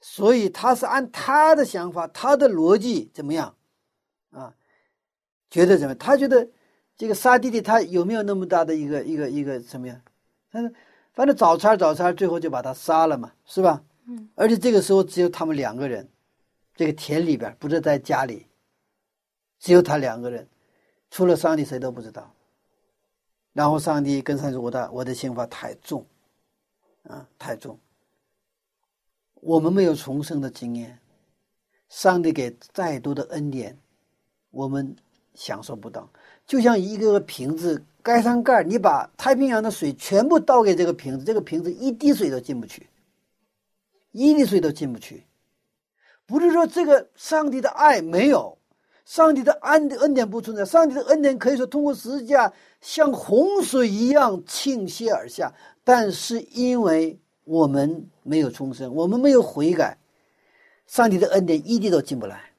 [0.00, 3.54] 所以他是按他的想法、他的逻辑怎么样
[4.30, 4.54] 啊？
[5.50, 5.94] 觉得怎么？
[5.94, 6.48] 他觉得
[6.96, 10.00] 这个杀弟弟他有没有那么大的一个一个一个什么呀？
[10.50, 10.70] 他说
[11.14, 13.82] 反正早餐早餐，最后就把他杀了嘛，是吧？
[14.06, 14.28] 嗯。
[14.34, 16.08] 而且这个时候只有他们两个人，
[16.74, 18.46] 这个田里边不是在家里，
[19.58, 20.48] 只有他两个人，
[21.10, 22.32] 除了上帝谁都不知道。
[23.58, 26.06] 然后上帝跟上说：“我的我的刑罚太重，
[27.02, 27.76] 啊，太重。
[29.34, 30.96] 我们没有重生的经验，
[31.88, 33.76] 上帝给再多的恩典，
[34.52, 34.94] 我们
[35.34, 36.08] 享受不到。
[36.46, 42.88] 就像一个个瓶子盖上盖，你把太平洋的水全部倒给这个瓶子，这个瓶子一滴水都进不去，
[44.12, 45.26] 一滴水都进不去。
[46.26, 48.57] 不是说这个上帝的爱没有，
[49.08, 52.52] 上帝的恩恩典不存在，上帝的恩典可以说通过十字架
[52.82, 55.50] 像洪水一样倾泻而下，
[55.82, 59.96] 但是因为我们没有重生，我们没有悔改，
[60.86, 62.52] 上帝的恩典一滴都进不来。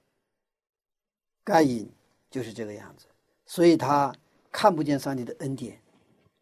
[1.43, 1.87] 该隐
[2.31, 3.05] 就是这个样子，
[3.45, 4.11] 所以他
[4.51, 5.79] 看不见上帝的恩典，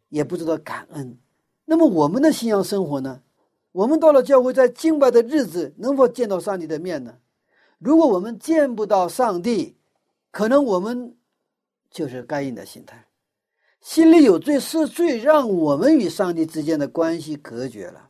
[0.08, 1.18] 也不知道感恩。
[1.66, 3.22] 那么我们的信仰生活呢？
[3.74, 7.18] 我们到了教会，在敬拜的日子，能否见到上帝的面呢？
[7.78, 9.77] 如果我们见不到上帝，
[10.32, 11.16] 可能我们
[11.90, 13.06] 就是该隐的心态，
[13.82, 18.10] 心里有罪是罪，让我们与上帝之间的关系隔绝了。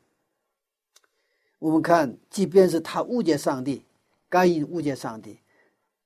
[1.59, 3.84] 我们看，即便是他误解上帝，
[4.30, 5.39] 该隐误解上帝，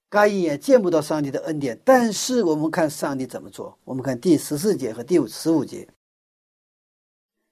[0.09, 1.79] 该隐也见不到上帝的恩典。
[1.83, 3.77] 但是我们看上帝怎么做？
[3.83, 5.87] 我们看第十四节和第五十五节。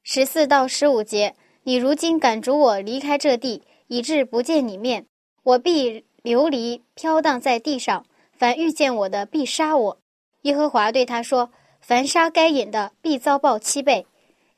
[0.03, 5.05] 十四到十五节，你如今赶逐我离开这地，以致不见你面，
[5.43, 8.05] 我必流离飘荡在地上。
[8.39, 9.97] 凡遇见我的，必杀我。
[10.43, 11.51] 耶和华对他说
[11.83, 14.07] ：“凡杀该隐的，必遭报七倍。”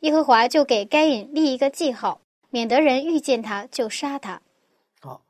[0.01, 2.21] 耶和华就给该隐立一个记号，
[2.51, 4.39] 免得人遇见他就杀他。
[4.99, 5.23] 好，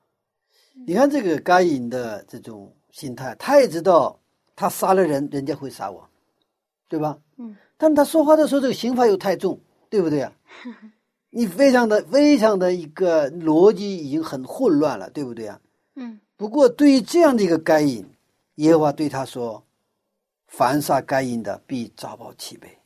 [0.86, 4.20] 你看这个该隐的这种心态，他也知道
[4.54, 6.06] 他杀了人，人家会杀我，
[6.90, 7.18] 对吧？
[7.38, 7.56] 嗯。
[7.78, 9.58] 但他说话的时候，这个刑罚又太重，
[9.90, 10.34] 对不对啊？
[11.32, 15.58] 你非常的、非常的一个逻辑已经很混乱了，对不对啊？
[15.96, 18.06] 嗯不过对于这样的一个该隐，
[18.62, 19.64] 耶和华对他说
[20.48, 22.78] ：“凡杀该隐的，必遭报七倍。”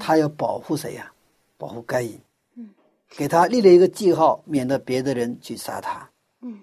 [0.00, 1.12] 他要保护谁呀、
[1.56, 2.20] 保护该隐。
[2.56, 2.68] 嗯，
[3.10, 6.10] 给他立了一个记号，免得别的人去杀他。
[6.40, 6.60] 嗯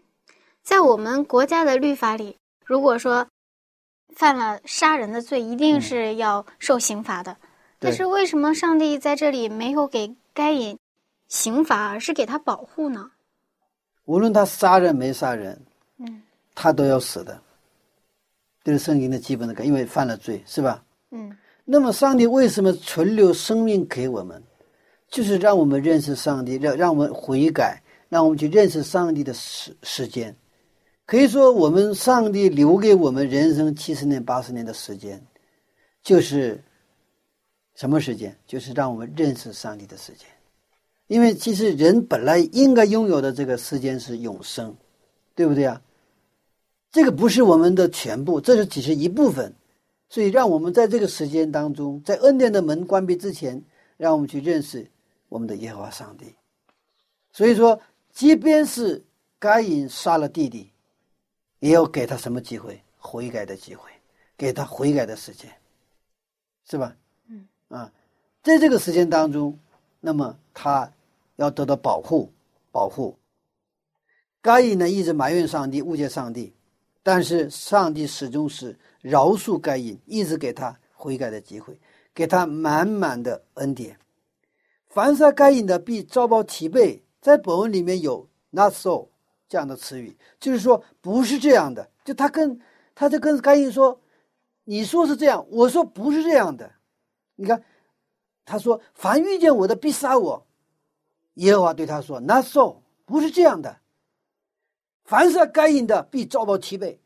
[0.61, 3.25] 在我们国家的律法里，如果说
[4.13, 7.37] 犯了杀人的罪，一定是要受刑罚的。
[7.79, 10.77] 但是为什么上帝在这里没有给该隐
[11.29, 13.11] 刑罚，而是给他保护呢？
[14.03, 15.59] 无论他杀人没杀人，
[15.97, 16.21] 嗯
[16.53, 17.41] 他都要死的。
[18.69, 20.83] 这是圣经的基本的概，因为犯了罪，是吧？
[21.09, 24.39] 嗯那么上帝为什么存留生命给我们？
[25.07, 30.35] 就是让我们认识上帝，让让我们悔改，让我们去认识上帝的时时间。
[31.07, 35.19] 可以说，我们上帝留给我们人生七十年、八十年的时间，
[36.03, 36.63] 就是
[37.73, 38.37] 什么时间？
[38.45, 40.27] 就是让我们认识上帝的时间。
[41.07, 44.75] 因为其实人本来应该拥有的这个时间是永生，
[45.33, 45.81] 对不对啊？
[46.91, 49.53] 这个不是我们的全部，这是只是一部分。
[50.09, 53.63] 所以，让我们在这个时间当中，在恩典的门关闭之前，
[53.95, 54.89] 让我们去认识
[55.27, 56.33] 我们的耶和华上帝。
[57.31, 57.79] 所以说，
[58.11, 59.03] 即便是
[59.37, 60.71] 该隐杀了弟弟，
[61.59, 62.81] 也要给他什么机会？
[62.97, 63.89] 悔改的机会，
[64.35, 65.49] 给他悔改的时间，
[66.67, 66.95] 是吧？
[67.27, 67.91] 嗯啊，
[68.41, 69.57] 在这个时间当中，
[69.99, 70.91] 那么他
[71.35, 72.31] 要得到保护，
[72.71, 73.15] 保护。
[74.41, 76.51] 该隐呢，一直埋怨上帝，误解上帝，
[77.11, 81.75] 但是上帝始终是饶恕该隐，一直给他悔改的机会，
[82.13, 83.97] 给他满满的恩典。
[84.89, 87.03] 凡杀该隐的，必遭报体背。
[87.19, 89.07] 在本文里面有 “not so”
[89.47, 91.89] 这样的词语，就是说不是这样的。
[92.05, 92.61] 就他跟
[92.93, 93.99] 他就跟该隐说
[94.63, 96.71] ：“你说是这样，我说不是这样的。”
[97.35, 97.63] 你看，
[98.45, 100.45] 他说：“凡遇见我的，必杀我。”
[101.41, 103.79] 耶和华对他说：“Not so，不是这样的。
[105.09, 107.01] 凡是该隐的，必遭报七倍。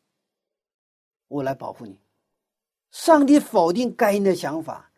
[1.29, 2.01] 我来保护你。”
[2.91, 4.91] 上帝否定该隐的想法，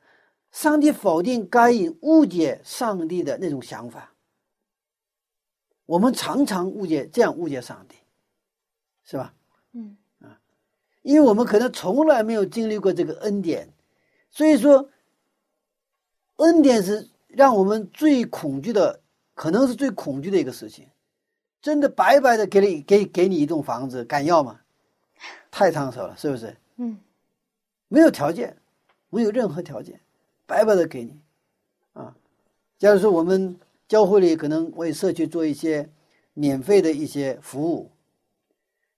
[0.51, 4.11] 上帝否定该隐误解上帝的那种想法。
[5.85, 7.95] 我们常常误解，这样误解上帝，
[9.03, 9.35] 是吧？
[9.73, 10.41] 嗯啊
[11.03, 13.71] 因为我们可能从来没有经历过这个恩典，
[14.31, 14.89] 所以说，
[16.37, 18.99] 恩典是让我们最恐惧的，
[19.35, 20.89] 可能是最恐惧的一个事情。
[21.65, 24.59] 真的白白的给你给给你一栋房子，敢要吗？
[25.49, 26.55] 太烫手了，是不是？
[26.75, 26.95] 嗯
[27.87, 28.55] 没有条件，
[29.09, 29.99] 没有任何条件，
[30.45, 31.19] 白白的给你，
[31.93, 32.15] 啊。
[32.77, 35.89] 假如说我们教会里可能为社区做一些
[36.35, 37.89] 免费的一些服务，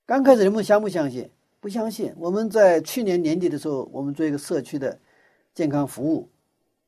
[0.05, 1.31] 刚开始人们相不相信？
[1.61, 2.13] 不相信。
[2.17, 4.99] 我们在去年年底的时候，我们做一个社区的
[5.53, 6.29] 健康服务，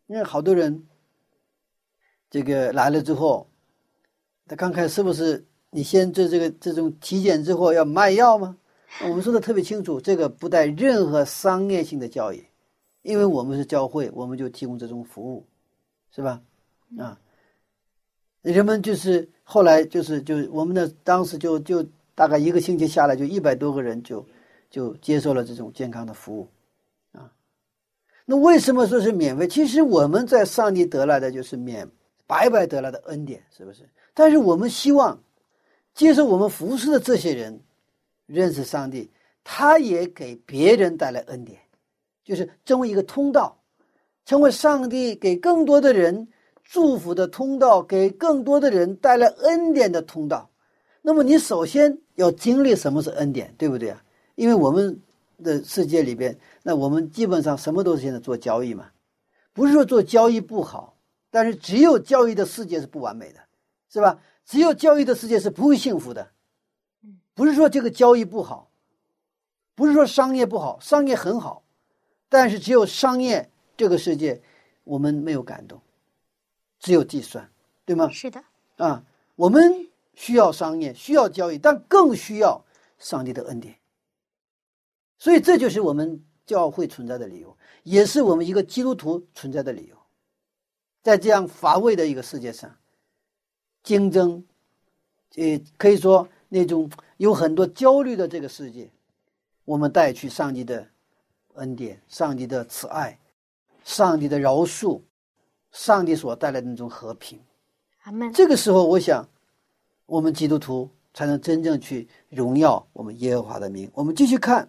[0.08, 0.86] 因为好多人
[2.30, 3.50] 这个来了之后，
[4.46, 8.58] 他刚开始是不是你先做这个这种体检之后要卖药吗？
[9.04, 12.44] 我们说的特别清楚，这个不带任何商业性的交易，
[13.04, 15.46] 因为我们是教会，我们就提供这种服务，
[16.12, 16.42] 是吧？
[16.98, 17.20] 啊，
[18.42, 24.26] 人们就是后来就是就我们的当时就就大概一个星期下来，就一百多个人就
[24.72, 26.50] 就接受了这种健康的服务，
[27.12, 27.32] 啊，
[28.26, 29.48] 那为什么说是免费？
[29.48, 31.88] 其实我们在上帝得来的就是免
[32.26, 33.88] 白白得来的恩典，是不是？
[34.16, 35.22] 但是我们希望
[35.94, 37.62] 接受我们服侍的这些人
[38.26, 39.12] 认识上帝，
[39.44, 41.60] 他也给别人带来恩典，
[42.24, 43.60] 就是成为一个通道，
[44.24, 46.28] 成为上帝给更多的人
[46.64, 50.50] 祝福的通道，给更多的人带来恩典的通道。
[51.02, 54.02] 那么你首先要经历什么是恩典，对不对啊？
[54.36, 55.02] 因为我们
[55.44, 58.90] 的世界里边，那我们基本上什么都是现在做交易嘛，
[59.52, 60.96] 不是说做交易不好，
[61.30, 63.40] 但是只有交易的世界是不完美的。
[63.92, 64.20] 是吧？
[64.50, 66.32] 只有交易的世界是不会幸福的，
[67.36, 68.72] 不是说这个交易不好，
[69.76, 71.64] 不是说商业不好，商业很好，
[72.30, 74.42] 但是只有商业这个世界，
[74.86, 75.80] 我们没有感动，
[76.80, 77.48] 只有计算，
[77.86, 78.10] 对吗？
[78.10, 78.44] 是的，
[78.78, 82.66] 啊，我们需要商业，需要交易，但更需要
[82.98, 83.78] 上帝的恩典。
[85.20, 89.96] 所以这就是我们教会存在的理由，也是我们一个基督徒存在的理由，
[91.04, 92.76] 在这样乏味的一个世界上。
[93.84, 94.44] 竞争，
[95.36, 98.90] 呃，可以说那种有很多焦虑的这个世界，
[99.66, 100.88] 我们带去上帝的
[101.56, 103.18] 恩典、上帝的慈爱、
[103.84, 105.02] 上帝的饶恕、
[105.72, 107.40] 上帝所带来的那种和平。
[108.34, 109.28] 这个时候，我想，
[110.06, 113.90] 我们基督徒才能真正去荣耀我们耶和华的名。
[113.94, 114.68] 我们继续看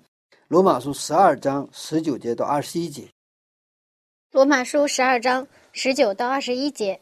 [0.49, 3.09] 罗马书十二章十九节到二十一节。
[4.33, 7.01] 罗马书十二章十九到二十一节，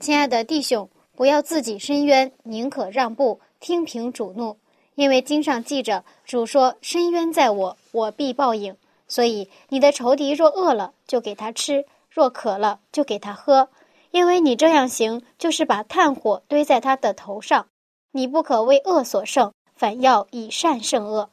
[0.00, 0.88] 亲爱的弟兄。
[1.16, 4.56] 不要自己伸冤，宁可让步，听凭主怒。
[4.96, 13.68] 因为经上记着，主说：“伸冤在我，我必报应。”所以，你的仇敌若饿了，就给他吃；若渴了，就给他喝。
[14.10, 17.66] 因为你这样行，就是把炭火堆在他的头上。
[18.12, 21.30] 你不可为恶所胜，反要以善胜恶。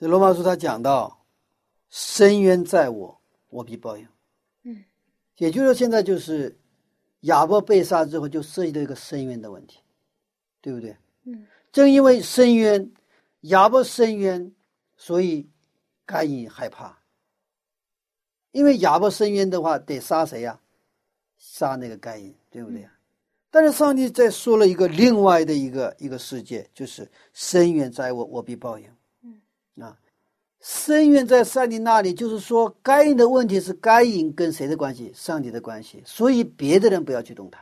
[0.00, 1.24] 这罗马书他讲到
[1.90, 3.20] ：“深渊在我，
[3.50, 4.06] 我必报应。”
[4.64, 4.84] 嗯，
[5.38, 6.58] 也就是说，现在就是。
[7.24, 9.78] 亚伯被杀之后，就涉及到一个深渊的问题，
[10.60, 10.96] 对不对？
[11.24, 11.46] 嗯。
[11.72, 12.90] 正因为深渊，
[13.40, 14.52] 亚伯深渊，
[14.96, 15.48] 所以
[16.06, 16.98] 该隐害怕。
[18.52, 20.58] 因为亚伯深渊的话，得杀谁呀？
[21.36, 22.90] 杀那个该隐，对不对呀？
[23.50, 28.88] 但是上帝在说了一个另外的一个一个世界，就是深渊在我，我必报应。
[29.22, 29.40] 嗯。
[29.82, 29.98] 啊。
[30.66, 35.12] 深渊在上帝那里，就是说，该隐的问题是该隐跟谁的关系？
[35.14, 36.02] 上帝的关系。
[36.06, 37.60] 所以别的人不要去动他。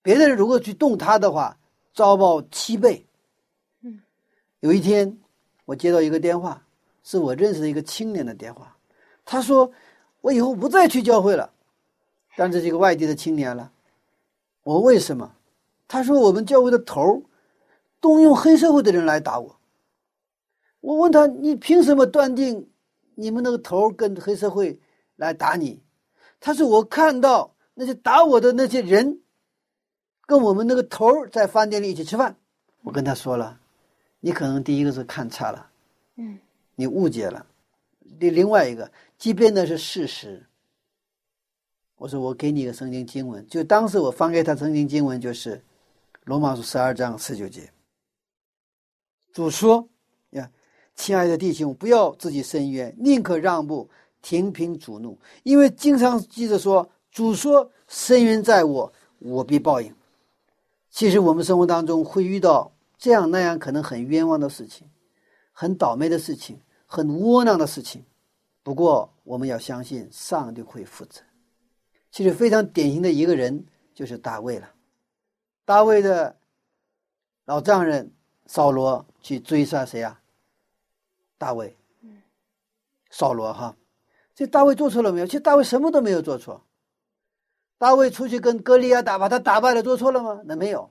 [0.00, 1.58] 别的人如果去动他的话，
[1.92, 3.04] 遭报七倍。
[3.82, 4.00] 嗯。
[4.60, 5.18] 有一天，
[5.66, 6.62] 我接到一个电话，
[7.04, 8.74] 是我认识的一个青年的电话。
[9.26, 9.70] 他说
[10.22, 11.52] ：“我以后不再去教会了。”
[12.34, 13.70] 但这是一个外地的青年了。
[14.62, 15.34] 我为什么？
[15.86, 17.22] 他说：“我们教会的头
[18.00, 19.56] 动用黑社会的人来打我。”
[20.80, 22.70] 我问他：“你凭什么断定
[23.16, 24.80] 你们那个头跟黑社会
[25.16, 25.82] 来打你？”
[26.38, 29.20] 他说：“我看到那些打我的那些人，
[30.24, 32.36] 跟我们那个头在饭店里一起吃饭。”
[32.82, 33.58] 我跟他说了
[34.20, 35.68] ：“你可能第一个是看差了，
[36.14, 36.38] 嗯，
[36.76, 37.44] 你误解了。
[38.20, 40.46] 另另外一个，即便那是事实，
[41.96, 45.60] 我说我给你一个圣经经文，就当时我翻给他圣经经文，就是
[46.22, 47.68] 罗马书十二章十九节，
[49.32, 49.86] 主说。”
[50.98, 53.88] 亲爱的弟兄，不要自己伸冤，宁可让步，
[54.20, 55.16] 停凭主怒。
[55.44, 59.94] 因为经常记着说，主说：“伸冤在我，我必报应。”
[60.90, 64.88] 其实我们生活当中会遇到这样那样可能很冤枉的事情，
[65.52, 68.04] 很倒霉的事情，很窝囊的事情。
[68.64, 71.22] 不过我们要相信上帝会负责。
[72.10, 74.68] 其实非常典型的一个人就是大卫了。
[75.64, 76.36] 大卫的
[77.44, 78.10] 老丈人
[78.46, 80.20] 扫罗去追杀谁啊？
[81.38, 81.76] 大卫，
[83.10, 83.76] 扫罗哈，
[84.34, 85.26] 这大卫做错了没有？
[85.26, 86.62] 其实大卫什么都没有做错。
[87.78, 90.42] 大卫出去跟歌利亚打，把他打败了，做错了吗？
[90.46, 90.90] 那没有，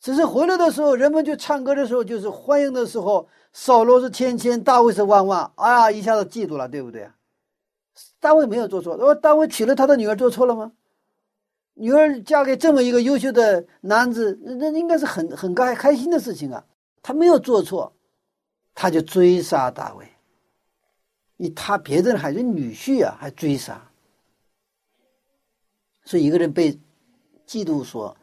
[0.00, 7.16] 只是回来的时候，人们就唱歌的时候，就是欢迎的时候，扫罗是千千，大卫是万万，哎呀，一下子嫉妒了，对不对啊？
[8.20, 10.70] 大卫没有做错，大卫娶了他的女儿，做错了吗？
[11.74, 16.64] 女儿嫁给这么一个优秀的男子，那那应该是很很开开心的事情啊，
[17.02, 17.95] 他没有做错。
[18.76, 20.06] 他就追杀大卫，
[21.38, 23.80] 你他别人还是女婿啊，还追杀，
[26.04, 26.72] 所以一个人被
[27.46, 28.14] 嫉妒所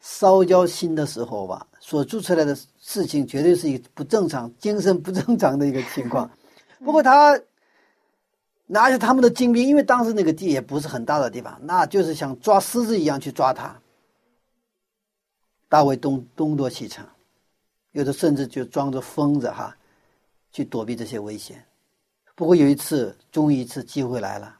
[0.00, 6.28] 烧焦心的时候吧，所做出来的事情绝对是一个不正常、精神不正常的一个情况。
[6.82, 7.38] 不过他
[8.66, 13.78] 拿下他们的精兵，因为当时那个地也不是很大的地方，那就是像抓狮子一样去抓他，
[15.68, 17.06] 大卫东东躲西藏，
[17.92, 19.76] 有的甚至就装着疯子哈，
[20.52, 21.64] 去躲避这些危险。
[22.34, 24.58] 不过有一次，终于一次机会来了，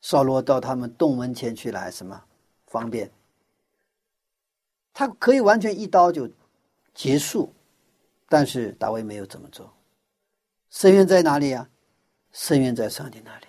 [0.00, 2.22] 扫罗到他们洞门前去来，什么
[2.66, 3.10] 方便？
[4.92, 6.30] 他可以完全一刀就
[6.94, 7.52] 结束，
[8.28, 9.72] 但是大卫没有这么做。
[10.70, 11.68] 深渊在哪里呀？
[12.32, 13.46] 深渊在上帝那里。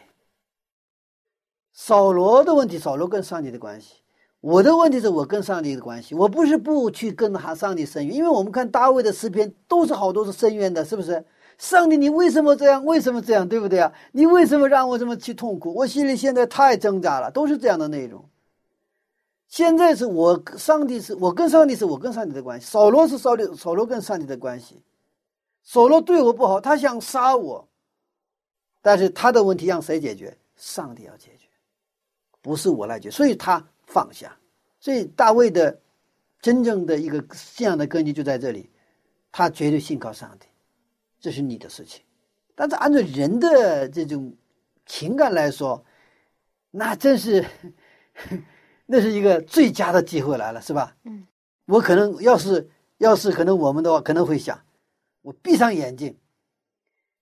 [1.73, 3.97] 扫罗的问题，扫罗跟上帝的关系；
[4.41, 6.15] 我的问题是我跟上帝的关系。
[6.15, 11.23] 我不是不去跟他上帝深渊，因为我们看大卫的诗篇都是好多是深渊的，是不是？
[11.58, 12.86] 上帝，你为什么这样？
[12.86, 13.47] 为什么这样？
[13.47, 13.91] 对不对啊？
[14.12, 15.74] 你为什么让我这么去痛苦？
[15.74, 18.24] 我心里现在太挣扎了，都是这样的内容。
[19.47, 24.84] 现在是我上帝是我跟上帝是我跟上帝的关系，扫罗是扫罗扫罗跟上帝的关系。
[25.64, 27.68] 扫罗对我不好，他想杀我，
[28.82, 30.38] 但是他的问题让谁解决？
[30.55, 31.47] 上帝要解决。
[32.41, 34.38] 不是我来决，所以他放下。
[34.80, 35.78] 所以大卫的
[36.41, 38.70] 真正的一个信仰的根基就在这里，
[39.32, 40.47] 他绝对信靠上帝，
[41.20, 42.01] 这是你的事情。
[42.55, 44.36] 但是按照人的这种
[44.86, 45.84] 情感来说，
[46.72, 47.45] 那真是
[48.86, 50.95] 那是一个最佳的机会来了，是吧？
[51.03, 51.28] 嗯，
[51.65, 54.59] 我可能要是要是可能我们的话，可能会想，
[55.22, 56.18] 我闭上眼睛，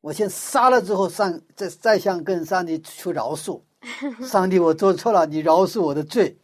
[0.02, 3.62] 我先杀了之后上再再向跟上帝求饶恕。
[4.26, 6.38] 上帝，我做错了，你饶恕我的罪。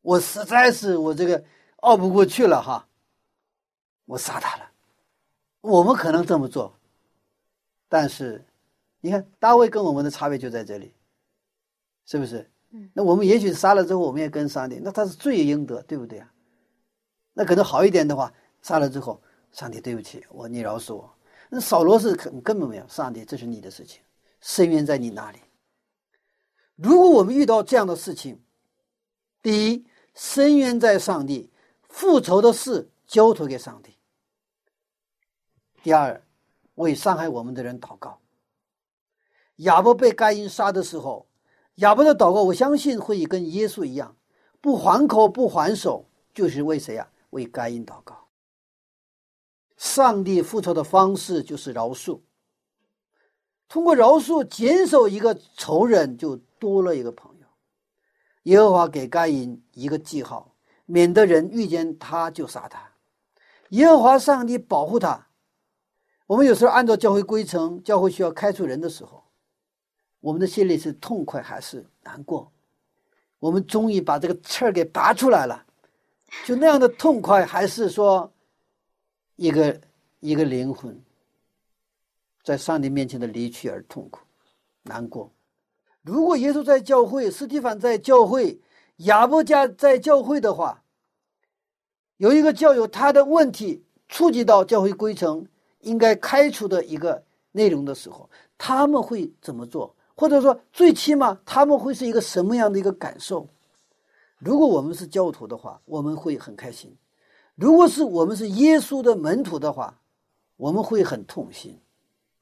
[0.00, 1.44] 我实在是我这个
[1.76, 2.88] 熬不过去了哈，
[4.06, 4.69] 我杀他了。
[5.60, 6.74] 我们可能这么做，
[7.88, 8.44] 但是
[9.00, 10.94] 你看大卫跟我们的差别就在这里，
[12.06, 12.50] 是不是？
[12.94, 16.32] 那我们也许杀了之后，我们也跟上帝，那他是罪应得，对不对啊？
[17.32, 18.32] 那可能好一点的话，
[18.62, 21.12] 杀了之后，上帝对不起我，你饶恕我。
[21.48, 24.00] 那扫罗是根根本没有，上帝，这是你的事情，
[24.40, 25.38] 深渊在你那里。
[26.76, 28.40] 如果我们遇到这样的事情，
[29.42, 29.84] 第一，
[30.14, 31.50] 深渊在上帝，
[31.88, 33.90] 复仇的事交托给上帝；
[35.82, 36.22] 第二，
[36.74, 38.18] 为伤害我们的人祷告。
[39.56, 41.26] 亚伯被该隐杀的时候，
[41.76, 44.16] 亚伯的祷告，我相信会跟耶稣一样，
[44.60, 47.08] 不还口不还手，就是为谁呀？
[47.30, 48.28] 为该隐祷告。
[49.76, 52.20] 上帝复仇的方式就是饶恕，
[53.68, 56.40] 通过饶恕减少一个仇人就。
[56.60, 57.46] 多了一个朋友，
[58.42, 60.54] 耶和华给该隐一个记号，
[60.84, 62.92] 免得人遇见他就杀他。
[63.70, 65.29] 耶和华上帝保护他。
[66.30, 69.20] 我们有时候按照教会规程，教会需要开除人的时候，
[70.20, 72.52] 我们的心里是痛快还是难过？
[73.40, 75.66] 我们终于把这个刺儿给拔出来了，
[76.46, 78.32] 就那样的痛快，还是说
[79.34, 79.80] 一个
[80.20, 81.02] 一个灵魂
[82.44, 84.20] 在上帝面前的离去而痛苦
[84.84, 85.32] 难过？
[86.02, 88.60] 如果耶稣在教会，斯蒂凡在教会，
[88.98, 90.84] 亚伯家在教会的话，
[92.18, 95.44] 有一个教友他的问题触及到教会规程
[95.80, 97.22] 应该开除的一个
[97.52, 99.94] 内容的时候，他们会怎么做？
[100.14, 103.48] 或者说，最起码他们会是一个什么样的一个感受？
[104.38, 106.90] 如果我们是教徒的话，我们会很开心；
[107.54, 109.98] 如果是我们是耶稣的门徒的话，
[110.56, 111.78] 我们会很痛心。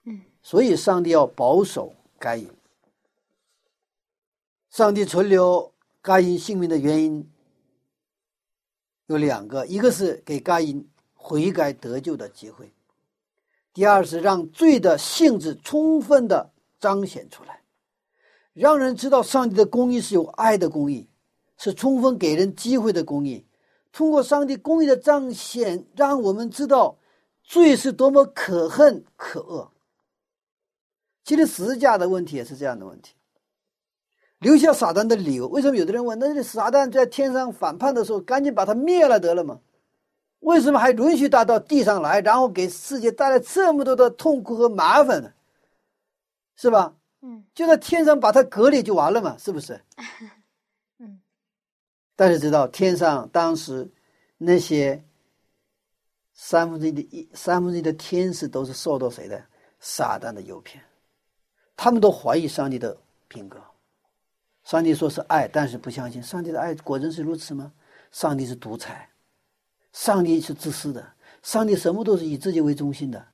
[0.05, 2.51] 嗯，所以上帝要保守该隐。
[4.71, 5.73] 上帝存留
[6.03, 7.29] 该隐性命的原因
[9.07, 12.67] 有两个：一个是给该隐悔改得救的机会；
[13.79, 16.51] 第二是让罪的性质充分的
[16.81, 17.63] 彰显出来，
[18.53, 21.09] 让人知道上帝的公义是有爱的公义，
[21.57, 23.47] 是充分给人机会的公义。
[23.93, 26.99] 通过上帝公义的彰显，让我们知道
[27.45, 29.71] 罪是多么可恨可恶。
[31.23, 33.15] 其实十字架的问题也是这样的问题。
[34.41, 36.19] 留下撒旦的理由，为什么有的人问？
[36.19, 39.61] 那这撒旦在天上反叛的时候，赶紧把他灭了得了吗？
[40.41, 45.33] 为什么还允许他到地上来，然后给世界带来这么多的痛苦和麻烦呢？
[46.57, 46.95] 是吧？
[47.21, 49.81] 嗯，就在天上把他隔离就完了嘛，是不是？
[50.99, 51.21] 嗯。
[52.15, 53.89] 但是知道天上当时
[54.37, 55.03] 那些
[56.33, 59.45] 三分之一的一三分之一的天使都是受到谁的
[59.81, 60.83] 撒旦的诱骗，
[61.77, 63.61] 他们都怀疑上帝的品格。
[64.65, 67.73] 上帝说是爱，但是不相信上帝的爱果真是如此吗？
[68.13, 69.09] 上帝是独裁，
[69.93, 71.13] 上帝是自私的，
[71.43, 73.29] 上帝什么都是以自己为中心的。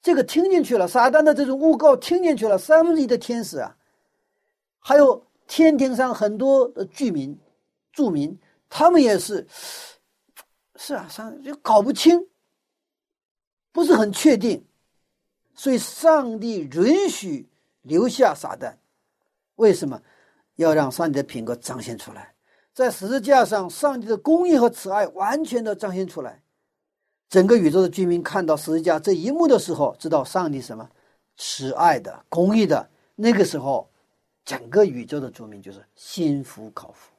[0.00, 3.76] 这个听进去了，撒旦的这种诬告听进去了，三分之一的天使啊，
[4.78, 7.38] 还有天庭上很多的居民、
[7.92, 8.38] 住民，
[8.68, 9.46] 他们也是，
[10.76, 12.28] 是啊，上就搞不清，
[13.72, 14.64] 不是很确定，
[15.54, 17.48] 所以上帝允许
[17.82, 18.76] 留下撒旦，
[19.56, 20.00] 为什么？
[20.56, 22.34] 要让上帝的品格彰显出来，
[22.78, 26.40] 在十字架上，上帝的公义和慈爱完全的彰显出来。
[27.28, 30.88] 整个宇宙的居民看到十字架这一幕的时候，知道上帝什么
[31.36, 32.88] 慈爱的、公义的。
[33.16, 33.90] 那个时候，
[34.44, 37.10] 整个宇宙的居民就是心服口服。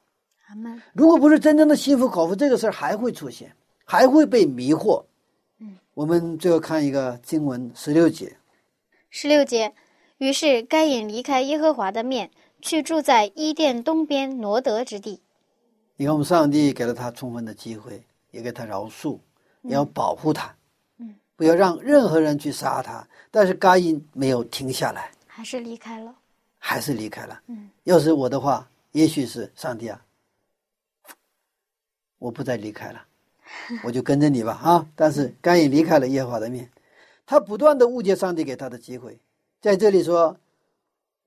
[0.94, 3.54] 如果不是真正的心服口服，这个事儿还会出现，
[3.84, 5.04] 还会被迷惑。
[5.58, 8.34] 嗯，我们最后看一个经文十六节，
[9.10, 9.74] 十六节，
[10.16, 12.30] 于是该隐离开耶和华的面，
[12.62, 15.20] 去住在伊甸东边挪得之地。
[16.00, 19.18] 你看，我们上帝给了他充分的机会，也给他饶恕，
[19.60, 20.50] 也要保护他，
[20.96, 23.06] 嗯，不要让任何人去杀他。
[23.30, 26.14] 但是该隐没有停下来，还是离开了。
[26.56, 27.38] 还是离开了。
[27.48, 30.02] 嗯，要是我的话，也许是上帝啊，
[32.18, 33.04] 我不再离开了，
[33.84, 34.88] 我就跟着你吧 啊！
[34.96, 36.66] 但是该隐离开了耶和华的面，
[37.26, 39.18] 他不断的误解上帝给他的机会，
[39.60, 40.34] 在这里说，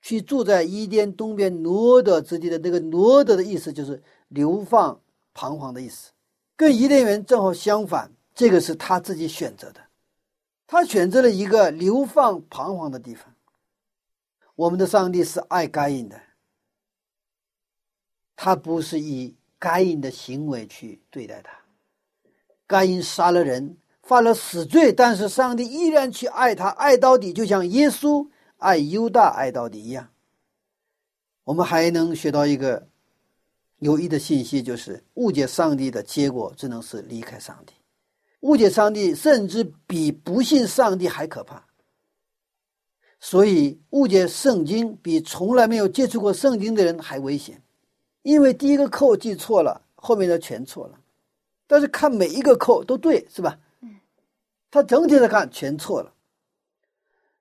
[0.02, 4.02] 去住在伊甸东边挪得之地的那个挪得的意思就是
[4.34, 5.00] 流放
[5.36, 6.12] 彷徨的意思，
[6.56, 9.82] 跟伊甸园正好相反，这个是他自己选择的，
[10.66, 13.32] 他选择了一个流放彷徨的地方。
[14.56, 16.20] 我们的上帝是爱该隐的，
[18.36, 21.52] 他不是以该隐的行为去对待他。
[22.66, 28.28] 该隐杀了人，犯了死罪，但是上帝依然去爱他，爱到底，就像耶稣
[28.58, 30.10] 爱犹大爱到底一样。
[31.44, 32.88] 我们还能学到一个
[33.84, 37.74] 有益的信息，就是误解上帝的结果只能是离开上帝。
[38.40, 41.66] 误解上帝，甚至比不信上帝还可怕。
[43.20, 47.62] 所以，误解圣经比从来没有接触过圣经的人还危险，
[48.22, 51.00] 因为第一个扣记错了，后面的全错了。
[51.68, 53.58] 但是看每一个扣都对，是吧？
[53.82, 53.96] 嗯，
[54.72, 56.14] 他整体的看全错了。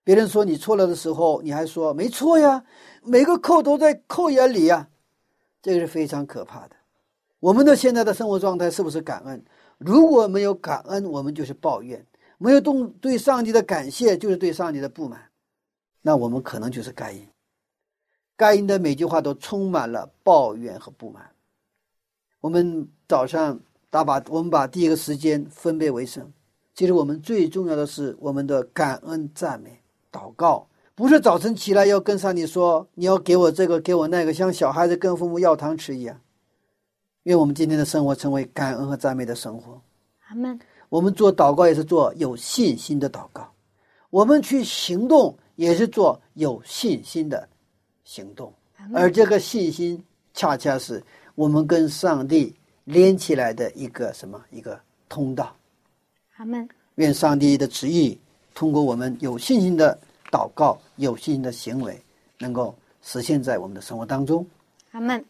[0.05, 2.65] 别人说你错了的时候，你还说没错呀，
[3.03, 4.89] 每个扣都在扣眼里呀，
[5.63, 6.77] 这个是非常可怕的。
[7.39, 9.43] 我们的现在的生活状态是不是感恩？
[9.79, 11.99] 如果没有感恩，我们就是抱怨；
[12.39, 15.21] 没有动对上帝的感谢，就是对上帝的不满。
[16.03, 17.27] 那我们可能就是该因，
[18.37, 21.31] 该因的每句话都充满了抱怨和不满。
[22.41, 23.59] 我们早上
[23.89, 26.33] 打把，我们把第一个时间分别为圣。
[26.75, 36.21] 其实我们最重要的是我们的感恩、赞美、祷告，不是早晨起来要跟上帝说你要给我这个，给我那个，像小孩子跟父母要糖吃一样。
[37.25, 39.81] 愿我们今天的生活成为感恩和赞美的生活。
[40.29, 40.59] 阿门。
[40.89, 43.51] 我们做祷告也是做有信心的祷告，
[44.11, 45.37] 我们去行动。
[45.57, 47.47] 也是做有信心的
[48.05, 48.53] 行动，
[48.95, 51.01] 而这个信心恰恰是
[51.35, 52.53] 我们跟上帝
[52.85, 54.81] 连起来的一个什么一个
[55.11, 55.55] 通道。
[56.37, 56.67] 阿门。
[56.95, 58.19] 愿上帝的旨意
[58.55, 59.97] 通过我们有信心的
[60.33, 62.03] 祷告、有信心的行为，
[62.39, 64.45] 能够实现在我们的生活当中。
[64.93, 65.23] 阿门。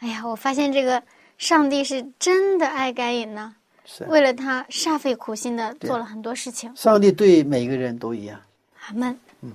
[0.00, 1.00] 哎呀，我发现这个
[1.38, 6.74] 上帝是真的爱该隐呢，是为了他煞费苦心的做了很多事情。
[6.74, 8.40] 上帝对每个人都一样。
[8.88, 9.16] 阿门。
[9.42, 9.52] 嗯，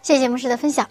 [0.00, 0.88] 谢谢牧师的分享。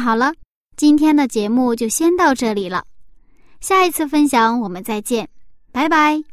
[0.00, 0.32] 好了，
[0.76, 2.84] 今天的节目就先到这里了，
[3.60, 5.28] 下一次分享我们再见，
[5.70, 6.29] 拜拜。